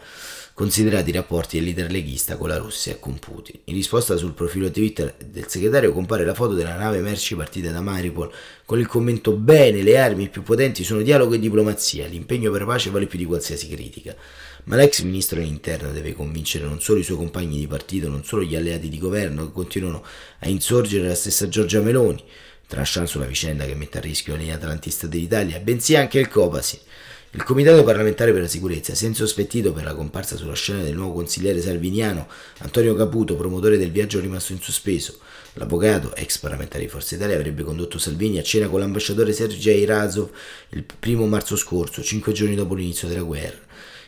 Considerati 0.61 1.09
i 1.09 1.15
rapporti 1.15 1.57
del 1.57 1.65
leader 1.65 1.91
leghista 1.91 2.37
con 2.37 2.51
la 2.51 2.59
Russia 2.59 2.93
e 2.93 2.99
con 2.99 3.19
Putin. 3.19 3.61
In 3.65 3.75
risposta 3.75 4.19
sul 4.19 4.35
profilo 4.35 4.71
Twitter 4.71 5.15
del 5.17 5.47
segretario 5.49 5.91
compare 5.91 6.23
la 6.23 6.35
foto 6.35 6.53
della 6.53 6.77
nave 6.77 7.01
merci 7.01 7.35
partita 7.35 7.71
da 7.71 7.81
Mariupol 7.81 8.31
con 8.67 8.79
il 8.79 8.87
commento 8.87 9.33
bene, 9.33 9.83
le 9.83 9.97
armi 9.97 10.29
più 10.29 10.43
potenti 10.43 10.85
sono 10.85 11.01
dialogo 11.01 11.33
e 11.33 11.39
diplomazia, 11.39 12.07
l'impegno 12.07 12.51
per 12.51 12.61
la 12.61 12.67
pace 12.67 12.91
vale 12.91 13.07
più 13.07 13.19
di 13.19 13.25
qualsiasi 13.25 13.69
critica. 13.69 14.15
Ma 14.65 14.77
l'ex 14.77 15.01
ministro 15.01 15.39
dell'interno 15.39 15.93
deve 15.93 16.13
convincere 16.13 16.67
non 16.67 16.79
solo 16.83 16.99
i 16.99 17.05
suoi 17.05 17.17
compagni 17.17 17.57
di 17.57 17.67
partito, 17.67 18.11
non 18.11 18.23
solo 18.23 18.43
gli 18.43 18.55
alleati 18.55 18.91
di 18.91 18.99
governo 18.99 19.47
che 19.47 19.53
continuano 19.53 20.05
a 20.41 20.49
insorgere 20.51 21.09
la 21.09 21.15
stessa 21.15 21.49
Giorgia 21.49 21.81
Meloni, 21.81 22.23
tralasciando 22.67 23.09
sulla 23.09 23.25
vicenda 23.25 23.65
che 23.65 23.75
mette 23.75 23.97
a 23.97 24.03
rischio 24.03 24.35
la 24.35 24.41
linea 24.41 24.59
dell'Italia, 24.59 25.59
bensì 25.59 25.97
anche 25.97 26.19
il 26.19 26.29
Copasi 26.29 26.81
il 27.33 27.45
Comitato 27.45 27.85
parlamentare 27.85 28.33
per 28.33 28.41
la 28.41 28.49
sicurezza 28.49 28.97
si 28.97 29.05
è 29.05 29.09
insospettito 29.09 29.73
per 29.73 29.85
la 29.85 29.95
comparsa 29.95 30.37
sulla 30.37 30.55
scena 30.55 30.83
del 30.83 30.97
nuovo 30.97 31.13
consigliere 31.13 31.61
salviniano 31.61 32.27
Antonio 32.59 32.97
Caputo, 32.97 33.37
promotore 33.37 33.79
del 33.79 33.93
viaggio 33.93 34.19
rimasto 34.19 34.51
in 34.51 34.61
sospeso. 34.61 35.19
L'avvocato, 35.53 36.13
ex 36.17 36.39
parlamentare 36.39 36.83
di 36.83 36.89
Forza 36.89 37.15
Italia, 37.15 37.37
avrebbe 37.37 37.63
condotto 37.63 37.99
Salvini 37.99 38.39
a 38.39 38.43
cena 38.43 38.67
con 38.67 38.81
l'ambasciatore 38.81 39.33
Sergei 39.33 39.85
Razov 39.85 40.29
il 40.71 40.85
primo 40.99 41.25
marzo 41.29 41.55
scorso, 41.55 42.03
cinque 42.03 42.33
giorni 42.33 42.57
dopo 42.57 42.75
l'inizio 42.75 43.07
della 43.07 43.23
guerra. 43.23 43.59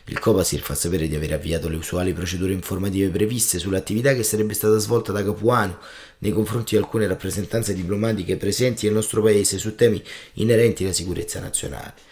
Il 0.07 0.19
Copasir 0.19 0.59
fa 0.59 0.75
sapere 0.75 1.07
di 1.07 1.15
aver 1.15 1.31
avviato 1.31 1.69
le 1.69 1.77
usuali 1.77 2.11
procedure 2.11 2.51
informative 2.51 3.07
previste 3.07 3.57
sull'attività 3.57 4.13
che 4.13 4.23
sarebbe 4.23 4.53
stata 4.53 4.77
svolta 4.79 5.13
da 5.13 5.23
Capuano 5.23 5.79
nei 6.17 6.33
confronti 6.33 6.75
di 6.75 6.81
alcune 6.81 7.07
rappresentanze 7.07 7.73
diplomatiche 7.73 8.35
presenti 8.35 8.85
nel 8.85 8.95
nostro 8.95 9.21
paese 9.21 9.57
su 9.57 9.75
temi 9.75 10.03
inerenti 10.33 10.83
alla 10.83 10.91
sicurezza 10.91 11.39
nazionale. 11.39 12.11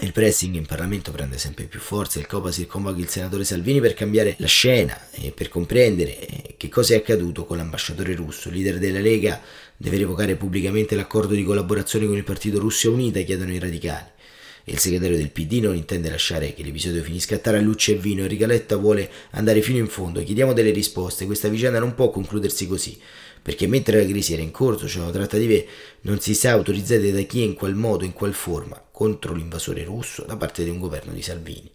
Il 0.00 0.10
pressing 0.10 0.56
in 0.56 0.66
Parlamento 0.66 1.12
prende 1.12 1.38
sempre 1.38 1.64
più 1.64 1.78
forza 1.78 2.18
il 2.18 2.26
Copasir 2.26 2.66
convoca 2.66 2.98
il 2.98 3.08
senatore 3.08 3.44
Salvini 3.44 3.80
per 3.80 3.94
cambiare 3.94 4.34
la 4.38 4.48
scena 4.48 4.98
e 5.12 5.30
per 5.30 5.48
comprendere 5.48 6.18
eh, 6.18 6.54
che 6.56 6.68
cosa 6.68 6.94
è 6.94 6.96
accaduto 6.96 7.44
con 7.44 7.58
l'ambasciatore 7.58 8.14
russo. 8.14 8.48
Il 8.48 8.56
leader 8.56 8.78
della 8.80 8.98
Lega 8.98 9.40
deve 9.76 9.98
revocare 9.98 10.34
pubblicamente 10.34 10.96
l'accordo 10.96 11.34
di 11.34 11.44
collaborazione 11.44 12.06
con 12.06 12.16
il 12.16 12.24
partito 12.24 12.58
Russia 12.58 12.90
Unita, 12.90 13.20
chiedono 13.20 13.52
i 13.52 13.58
radicali. 13.60 14.06
E 14.64 14.72
il 14.72 14.78
segretario 14.78 15.16
del 15.16 15.30
PD 15.30 15.60
non 15.60 15.76
intende 15.76 16.08
lasciare 16.08 16.54
che 16.54 16.62
l'episodio 16.62 17.02
finisca 17.02 17.34
a 17.34 17.38
tarallucce 17.38 17.92
e 17.92 17.96
vino. 17.96 18.22
Enrica 18.22 18.46
Letta 18.46 18.76
vuole 18.76 19.10
andare 19.30 19.60
fino 19.60 19.78
in 19.78 19.88
fondo. 19.88 20.22
Chiediamo 20.22 20.52
delle 20.52 20.70
risposte. 20.70 21.26
Questa 21.26 21.48
vicenda 21.48 21.78
non 21.78 21.94
può 21.94 22.10
concludersi 22.10 22.66
così 22.66 22.98
perché 23.44 23.66
mentre 23.66 23.98
la 23.98 24.08
crisi 24.08 24.32
era 24.32 24.40
in 24.40 24.50
corso, 24.50 24.88
cioè 24.88 25.12
trattative 25.12 25.66
non 26.00 26.18
si 26.18 26.34
sa 26.34 26.52
autorizzate 26.52 27.12
da 27.12 27.20
chi 27.20 27.42
e 27.42 27.44
in 27.44 27.52
qual 27.52 27.74
modo, 27.74 28.06
in 28.06 28.14
qual 28.14 28.32
forma, 28.32 28.82
contro 28.90 29.34
l'invasore 29.34 29.84
russo 29.84 30.24
da 30.26 30.34
parte 30.38 30.64
di 30.64 30.70
un 30.70 30.78
governo 30.78 31.12
di 31.12 31.20
Salvini. 31.20 31.70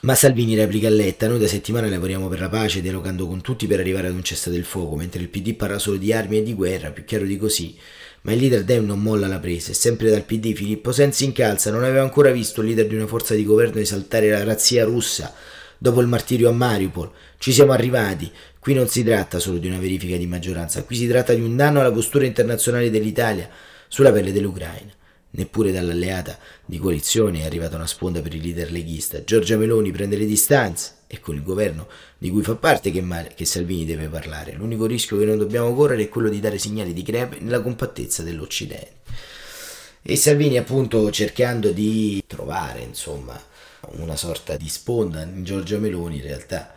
Ma 0.00 0.14
Salvini 0.14 0.54
replica 0.54 0.86
a 0.86 0.90
Letta, 0.90 1.28
noi 1.28 1.38
da 1.38 1.48
settimane 1.48 1.90
lavoriamo 1.90 2.28
per 2.28 2.40
la 2.40 2.48
pace, 2.48 2.80
dialogando 2.80 3.26
con 3.26 3.42
tutti 3.42 3.66
per 3.66 3.80
arrivare 3.80 4.06
ad 4.06 4.14
un 4.14 4.22
cessate 4.22 4.56
del 4.56 4.64
fuoco, 4.64 4.96
mentre 4.96 5.20
il 5.20 5.28
PD 5.28 5.52
parla 5.52 5.78
solo 5.78 5.98
di 5.98 6.14
armi 6.14 6.38
e 6.38 6.42
di 6.42 6.54
guerra, 6.54 6.92
più 6.92 7.04
chiaro 7.04 7.26
di 7.26 7.36
così. 7.36 7.76
Ma 8.24 8.32
il 8.32 8.40
leader 8.40 8.64
Dem 8.64 8.84
non 8.84 9.00
molla 9.00 9.26
la 9.26 9.38
presa 9.38 9.70
e 9.70 9.74
sempre 9.74 10.10
dal 10.10 10.24
PD 10.24 10.54
Filippo 10.54 10.92
Sensi 10.92 11.24
incalza, 11.24 11.70
non 11.70 11.84
aveva 11.84 12.02
ancora 12.02 12.30
visto 12.30 12.60
il 12.60 12.68
leader 12.68 12.86
di 12.86 12.94
una 12.94 13.06
forza 13.06 13.34
di 13.34 13.44
governo 13.44 13.80
esaltare 13.80 14.30
la 14.30 14.44
razzia 14.44 14.84
russa 14.84 15.32
dopo 15.76 16.00
il 16.00 16.06
martirio 16.06 16.48
a 16.48 16.52
Mariupol. 16.52 17.10
Ci 17.36 17.52
siamo 17.52 17.72
arrivati, 17.72 18.30
Qui 18.64 18.72
non 18.72 18.88
si 18.88 19.04
tratta 19.04 19.40
solo 19.40 19.58
di 19.58 19.66
una 19.66 19.76
verifica 19.76 20.16
di 20.16 20.26
maggioranza, 20.26 20.84
qui 20.84 20.96
si 20.96 21.06
tratta 21.06 21.34
di 21.34 21.42
un 21.42 21.54
danno 21.54 21.80
alla 21.80 21.92
postura 21.92 22.24
internazionale 22.24 22.88
dell'Italia 22.88 23.46
sulla 23.88 24.10
pelle 24.10 24.32
dell'Ucraina. 24.32 24.90
Neppure 25.32 25.70
dall'alleata 25.70 26.38
di 26.64 26.78
coalizione 26.78 27.42
è 27.42 27.44
arrivata 27.44 27.76
una 27.76 27.86
sponda 27.86 28.22
per 28.22 28.34
il 28.34 28.40
leader 28.40 28.72
leghista. 28.72 29.22
Giorgia 29.22 29.58
Meloni 29.58 29.90
prende 29.90 30.16
le 30.16 30.24
distanze 30.24 30.92
e 31.14 31.20
con 31.20 31.34
il 31.34 31.42
governo 31.42 31.88
di 32.18 32.30
cui 32.30 32.42
fa 32.42 32.54
parte 32.54 32.90
che, 32.90 33.00
male, 33.00 33.32
che 33.34 33.44
Salvini 33.44 33.84
deve 33.84 34.08
parlare. 34.08 34.52
L'unico 34.52 34.86
rischio 34.86 35.16
che 35.16 35.24
non 35.24 35.38
dobbiamo 35.38 35.74
correre 35.74 36.02
è 36.02 36.08
quello 36.08 36.28
di 36.28 36.40
dare 36.40 36.58
segnali 36.58 36.92
di 36.92 37.02
crepe 37.02 37.38
nella 37.40 37.62
compattezza 37.62 38.22
dell'Occidente. 38.22 39.02
E 40.02 40.16
Salvini 40.16 40.58
appunto 40.58 41.10
cercando 41.10 41.70
di 41.70 42.22
trovare 42.26 42.80
insomma 42.80 43.40
una 43.92 44.16
sorta 44.16 44.56
di 44.56 44.68
sponda 44.68 45.22
in 45.22 45.44
Giorgia 45.44 45.78
Meloni 45.78 46.16
in 46.16 46.22
realtà 46.22 46.74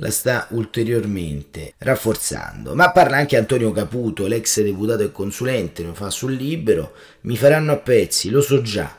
la 0.00 0.10
sta 0.10 0.46
ulteriormente 0.50 1.74
rafforzando. 1.78 2.74
Ma 2.74 2.90
parla 2.90 3.18
anche 3.18 3.36
Antonio 3.36 3.70
Caputo, 3.70 4.26
l'ex 4.26 4.62
deputato 4.62 5.02
e 5.02 5.12
consulente, 5.12 5.82
lo 5.82 5.94
fa 5.94 6.10
sul 6.10 6.32
libero. 6.32 6.94
Mi 7.22 7.36
faranno 7.36 7.72
a 7.72 7.76
pezzi, 7.76 8.30
lo 8.30 8.40
so 8.40 8.62
già. 8.62 8.98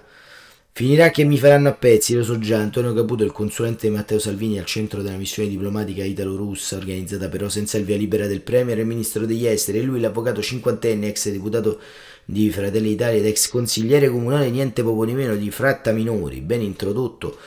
Finirà 0.74 1.10
che 1.10 1.26
mi 1.26 1.38
faranno 1.38 1.68
a 1.68 1.74
pezzi, 1.74 2.16
lo 2.16 2.24
so 2.24 2.40
già. 2.40 2.60
Antonio 2.60 2.94
Caputo, 2.94 3.26
il 3.26 3.34
consulente 3.34 3.90
Matteo 3.90 4.20
Salvini 4.20 4.58
al 4.58 4.66
centro 4.66 5.02
della 5.02 5.18
missione 5.18 5.50
diplomatica 5.50 6.02
italo-russa, 6.06 6.78
organizzata 6.78 7.28
però 7.28 7.50
senza 7.50 7.78
il 7.78 7.84
via 7.84 7.98
libera 7.98 8.26
del 8.26 8.40
Premier 8.40 8.80
e 8.80 8.86
Ministro 8.86 9.26
degli 9.26 9.46
Esteri, 9.46 9.80
e 9.80 9.82
lui 9.82 10.00
l'avvocato 10.00 10.42
cinquantenne, 10.42 11.10
ex 11.10 11.30
deputato 11.30 11.78
di 12.24 12.50
Fratelli 12.52 12.88
d'Italia 12.88 13.20
ed 13.20 13.26
ex 13.26 13.50
consigliere 13.50 14.10
comunale 14.10 14.50
niente 14.50 14.82
poco 14.82 15.06
di 15.06 15.12
meno 15.12 15.36
di 15.36 15.52
Fratta 15.52 15.92
Minori, 15.92 16.40
ben 16.40 16.62
introdotto 16.62 17.38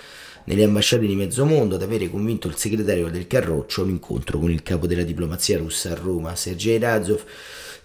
nelle 0.45 0.65
ambasciate 0.65 1.07
di 1.07 1.17
mezzo 1.17 1.47
mondo 1.47 1.77
ad 1.77 1.83
avere 1.83 2.11
convinto 2.11 2.49
il 2.49 2.57
segretario 2.57 3.09
del 3.09 3.27
Carroccio 3.27 3.81
a 3.81 3.85
un 3.85 3.91
incontro 3.91 4.39
con 4.39 4.51
il 4.51 4.63
capo 4.63 4.87
della 4.87 5.03
diplomazia 5.03 5.57
russa 5.57 5.93
a 5.93 5.95
Roma, 5.95 6.37
Sergei 6.37 6.79
Razov, 6.79 7.25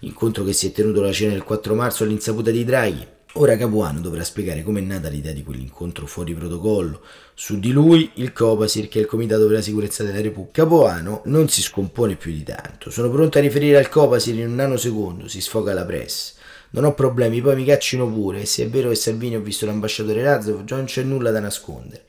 incontro 0.00 0.44
che 0.44 0.52
si 0.52 0.66
è 0.66 0.72
tenuto 0.72 1.00
la 1.00 1.12
cena 1.12 1.32
del 1.32 1.44
4 1.44 1.74
marzo 1.74 2.04
all'insaputa 2.04 2.50
di 2.50 2.62
Draghi. 2.62 3.06
Ora 3.34 3.56
Capuano 3.56 4.00
dovrà 4.00 4.24
spiegare 4.24 4.64
com'è 4.64 4.80
nata 4.80 5.08
l'idea 5.08 5.32
di 5.32 5.44
quell'incontro 5.44 6.04
fuori 6.06 6.34
protocollo. 6.34 7.00
Su 7.32 7.60
di 7.60 7.70
lui 7.70 8.10
il 8.14 8.32
Copasir, 8.32 8.88
che 8.88 8.98
è 8.98 9.02
il 9.02 9.06
Comitato 9.06 9.44
per 9.44 9.52
la 9.52 9.60
Sicurezza 9.62 10.02
della 10.02 10.20
Repubblica. 10.20 10.62
Capuano 10.62 11.22
non 11.26 11.48
si 11.48 11.62
scompone 11.62 12.16
più 12.16 12.32
di 12.32 12.42
tanto. 12.42 12.90
Sono 12.90 13.08
pronto 13.08 13.38
a 13.38 13.40
riferire 13.40 13.78
al 13.78 13.88
Copasir 13.88 14.34
in 14.34 14.48
un 14.48 14.56
nanosecondo, 14.56 15.28
si 15.28 15.40
sfoga 15.40 15.72
la 15.72 15.84
press. 15.84 16.34
Non 16.70 16.82
ho 16.82 16.92
problemi, 16.92 17.40
poi 17.40 17.54
mi 17.54 17.64
caccino 17.64 18.12
pure. 18.12 18.40
E 18.40 18.46
se 18.46 18.64
è 18.64 18.68
vero 18.68 18.88
che 18.88 18.96
Salvini 18.96 19.36
ho 19.36 19.40
visto 19.40 19.64
l'ambasciatore 19.64 20.24
Razov, 20.24 20.64
già 20.64 20.74
non 20.74 20.86
c'è 20.86 21.04
nulla 21.04 21.30
da 21.30 21.38
nascondere. 21.38 22.06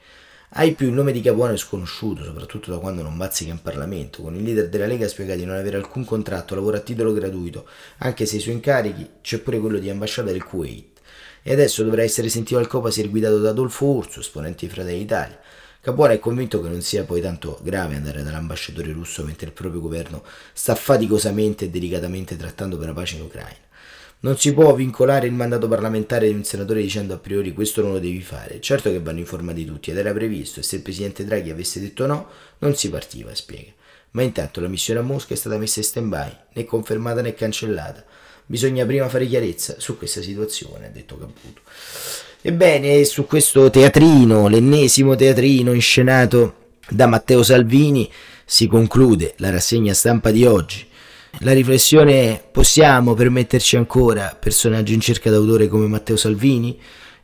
Hai 0.54 0.74
più 0.74 0.88
il 0.88 0.94
nome 0.94 1.12
di 1.12 1.22
Capuano 1.22 1.54
è 1.54 1.58
sconosciuto, 1.58 2.24
soprattutto 2.24 2.72
da 2.72 2.80
quando 2.80 3.04
non 3.04 3.16
bazzica 3.16 3.52
in 3.52 3.62
Parlamento. 3.62 4.24
Con 4.24 4.36
il 4.36 4.42
leader 4.42 4.70
della 4.70 4.88
Lega 4.88 5.08
spiega 5.08 5.36
di 5.36 5.46
non 5.46 5.56
avere 5.56 5.78
alcun 5.78 6.04
contratto, 6.04 6.56
lavora 6.56 6.78
a 6.78 6.82
titolo 6.82 7.14
gratuito, 7.14 7.68
anche 8.00 8.26
se 8.26 8.38
i 8.38 8.40
suoi 8.40 8.56
incarichi 8.56 9.08
c'è 9.22 9.38
pure 9.38 9.60
quello 9.60 9.78
di 9.78 9.92
ambasciatore 9.92 10.34
del 10.34 10.44
Kuwait. 10.44 10.91
E 11.44 11.52
adesso 11.52 11.84
dovrà 11.84 12.04
essere 12.04 12.30
sentito 12.30 12.60
al 12.60 12.68
Copasir 12.68 13.10
guidato 13.10 13.40
da 13.40 13.50
Adolfo 13.50 13.86
Urso, 13.86 14.20
esponente 14.20 14.68
di 14.68 14.72
Fratelli 14.72 15.00
d'Italia. 15.00 15.40
Capuano 15.82 16.14
è 16.14 16.20
convinto 16.20 16.62
che 16.62 16.70
non 16.70 16.82
sia 16.82 17.04
poi 17.04 17.22
tanto 17.22 17.60
grave 17.64 17.96
andare 17.96 18.22
dall'ambasciatore 18.22 18.92
russo 18.92 19.24
mentre 19.24 19.48
il 19.48 19.52
proprio 19.52 19.82
governo 19.82 20.24
sta 20.54 20.76
faticosamente 20.76 21.66
e 21.66 21.70
delicatamente 21.70 22.38
trattando 22.38 22.78
per 22.78 22.88
la 22.88 22.94
pace 22.94 23.16
in 23.16 23.24
Ucraina. 23.24 23.58
Non 24.20 24.38
si 24.38 24.54
può 24.54 24.72
vincolare 24.76 25.26
il 25.26 25.34
mandato 25.34 25.68
parlamentare 25.68 26.28
di 26.28 26.36
un 26.36 26.44
senatore 26.44 26.84
dicendo 26.84 27.16
a 27.16 27.18
priori 27.18 27.54
questo 27.54 27.82
non 27.82 27.94
lo 27.94 28.00
devi 28.00 28.22
fare. 28.22 28.62
Certo 28.62 28.92
che 28.92 29.00
vanno 29.00 29.18
informati 29.18 29.66
tutti 29.66 29.90
ed 29.90 29.98
era 29.98 30.14
previsto 30.14 30.60
e 30.60 30.64
se 30.64 30.76
il 30.76 30.84
presidente 30.84 31.26
Draghi 31.26 31.50
avesse 31.50 31.80
detto 31.80 32.06
no, 32.06 32.28
non 32.60 32.76
si 32.76 32.92
partiva, 32.92 33.34
spiega. 33.34 33.72
Ma 34.12 34.22
intanto 34.22 34.62
la 34.62 34.68
missione 34.68 35.00
a 35.00 35.04
Mosca 35.04 35.34
è 35.34 35.38
stata 35.38 35.58
messa 35.58 35.80
in 35.80 35.86
stand-by, 35.86 36.38
né 36.54 36.66
confermata 36.66 37.22
né 37.22 37.34
cancellata. 37.34 38.06
Bisogna 38.52 38.86
prima 38.86 39.08
fare 39.08 39.28
chiarezza 39.28 39.76
su 39.78 39.98
questa 39.98 40.22
situazione, 40.22 40.88
ha 40.88 40.90
detto 40.90 41.18
Caputo. 41.18 41.62
Ebbene, 42.42 43.06
su 43.06 43.26
questo 43.26 43.70
teatrino, 43.70 44.50
l'ennesimo 44.50 45.16
teatrino 45.16 45.72
inscenato 45.72 46.56
da 46.90 47.08
Matteo 47.08 47.44
Salvini, 47.44 48.12
si 48.44 48.68
conclude 48.68 49.36
la 49.38 49.52
rassegna 49.52 49.94
stampa 49.94 50.32
di 50.32 50.44
oggi. 50.44 50.86
La 51.40 51.54
riflessione 51.54 52.14
è, 52.24 52.44
possiamo 52.52 53.14
permetterci 53.14 53.78
ancora 53.78 54.36
personaggi 54.38 54.94
in 54.94 55.00
cerca 55.00 55.30
d'autore 55.30 55.70
come 55.70 55.88
Matteo 55.88 56.18
Salvini, 56.18 56.78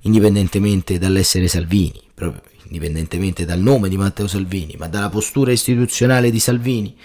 indipendentemente 0.04 0.98
dall'essere 0.98 1.50
Salvini, 1.50 2.02
proprio 2.14 2.42
indipendentemente 2.68 3.44
dal 3.44 3.60
nome 3.60 3.90
di 3.90 3.98
Matteo 3.98 4.28
Salvini, 4.28 4.76
ma 4.78 4.88
dalla 4.88 5.10
postura 5.10 5.52
istituzionale 5.52 6.32
di 6.32 6.40
Salvini, 6.40 6.96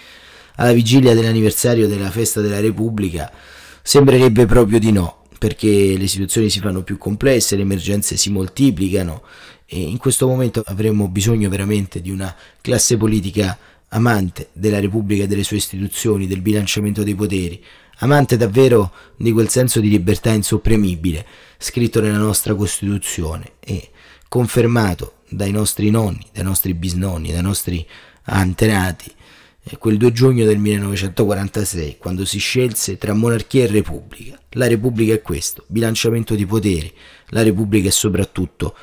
alla 0.56 0.72
vigilia 0.72 1.12
dell'anniversario 1.12 1.88
della 1.88 2.12
festa 2.12 2.40
della 2.40 2.60
Repubblica, 2.60 3.28
sembrerebbe 3.82 4.46
proprio 4.46 4.78
di 4.78 4.92
no, 4.92 5.24
perché 5.38 5.96
le 5.96 6.06
situazioni 6.06 6.48
si 6.48 6.60
fanno 6.60 6.82
più 6.82 6.98
complesse, 6.98 7.56
le 7.56 7.62
emergenze 7.62 8.16
si 8.16 8.30
moltiplicano 8.30 9.22
e 9.66 9.80
in 9.80 9.98
questo 9.98 10.26
momento 10.26 10.62
avremmo 10.66 11.08
bisogno 11.08 11.48
veramente 11.48 12.00
di 12.00 12.10
una 12.10 12.34
classe 12.60 12.96
politica 12.96 13.58
amante 13.88 14.48
della 14.52 14.80
Repubblica 14.80 15.24
e 15.24 15.26
delle 15.26 15.42
sue 15.42 15.56
istituzioni, 15.56 16.26
del 16.26 16.40
bilanciamento 16.40 17.02
dei 17.02 17.14
poteri, 17.14 17.62
amante 17.98 18.36
davvero 18.36 18.92
di 19.16 19.32
quel 19.32 19.48
senso 19.48 19.80
di 19.80 19.88
libertà 19.88 20.30
insopprimibile 20.30 21.26
scritto 21.58 22.00
nella 22.00 22.18
nostra 22.18 22.54
Costituzione 22.54 23.52
e 23.60 23.90
confermato 24.28 25.14
dai 25.28 25.50
nostri 25.50 25.90
nonni, 25.90 26.26
dai 26.32 26.44
nostri 26.44 26.74
bisnonni, 26.74 27.32
dai 27.32 27.42
nostri 27.42 27.86
antenati, 28.24 29.10
quel 29.78 29.96
2 29.96 30.12
giugno 30.12 30.44
del 30.44 30.58
1946, 30.58 31.96
quando 31.98 32.24
si 32.24 32.38
scelse 32.38 32.98
tra 32.98 33.14
monarchia 33.14 33.64
e 33.64 33.68
repubblica. 33.68 34.38
La 34.50 34.66
repubblica 34.66 35.14
è 35.14 35.22
questo, 35.22 35.64
bilanciamento 35.68 36.34
di 36.34 36.46
poteri, 36.46 36.92
la 37.28 37.42
repubblica 37.42 37.88
è 37.88 37.92
soprattutto 37.92 38.76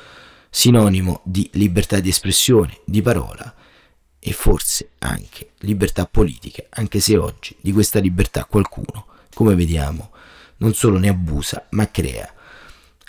sinonimo 0.48 1.20
di 1.24 1.48
libertà 1.54 2.00
di 2.00 2.08
espressione, 2.08 2.80
di 2.84 3.02
parola 3.02 3.54
e 4.18 4.32
forse 4.32 4.90
anche 4.98 5.52
libertà 5.60 6.06
politica, 6.06 6.64
anche 6.70 7.00
se 7.00 7.16
oggi 7.16 7.56
di 7.60 7.72
questa 7.72 8.00
libertà 8.00 8.44
qualcuno, 8.44 9.06
come 9.32 9.54
vediamo, 9.54 10.10
non 10.58 10.74
solo 10.74 10.98
ne 10.98 11.08
abusa, 11.08 11.66
ma 11.70 11.90
crea 11.90 12.34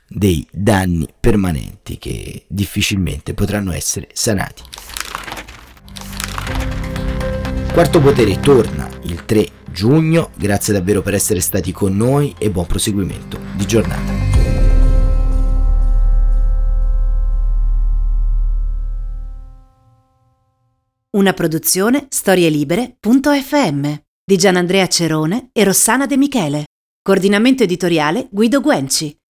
dei 0.07 0.45
danni 0.51 1.07
permanenti 1.19 1.97
che 1.97 2.43
difficilmente 2.47 3.33
potranno 3.33 3.71
essere 3.71 4.09
sanati. 4.13 4.61
Quarto 7.73 8.01
potere 8.01 8.37
torna 8.41 8.89
il 9.03 9.23
3 9.23 9.47
giugno, 9.71 10.31
grazie 10.35 10.73
davvero 10.73 11.01
per 11.01 11.13
essere 11.13 11.39
stati 11.39 11.71
con 11.71 11.95
noi 11.95 12.35
e 12.37 12.51
buon 12.51 12.65
proseguimento 12.65 13.39
di 13.55 13.65
giornata. 13.65 14.11
Una 21.11 21.31
produzione 21.31 22.07
storielibere.fm 22.09 23.93
di 24.25 24.37
Gianandrea 24.37 24.87
Cerone 24.87 25.49
e 25.53 25.63
Rossana 25.63 26.05
De 26.05 26.17
Michele. 26.17 26.65
Coordinamento 27.01 27.63
editoriale 27.63 28.27
Guido 28.29 28.59
Guenci. 28.59 29.20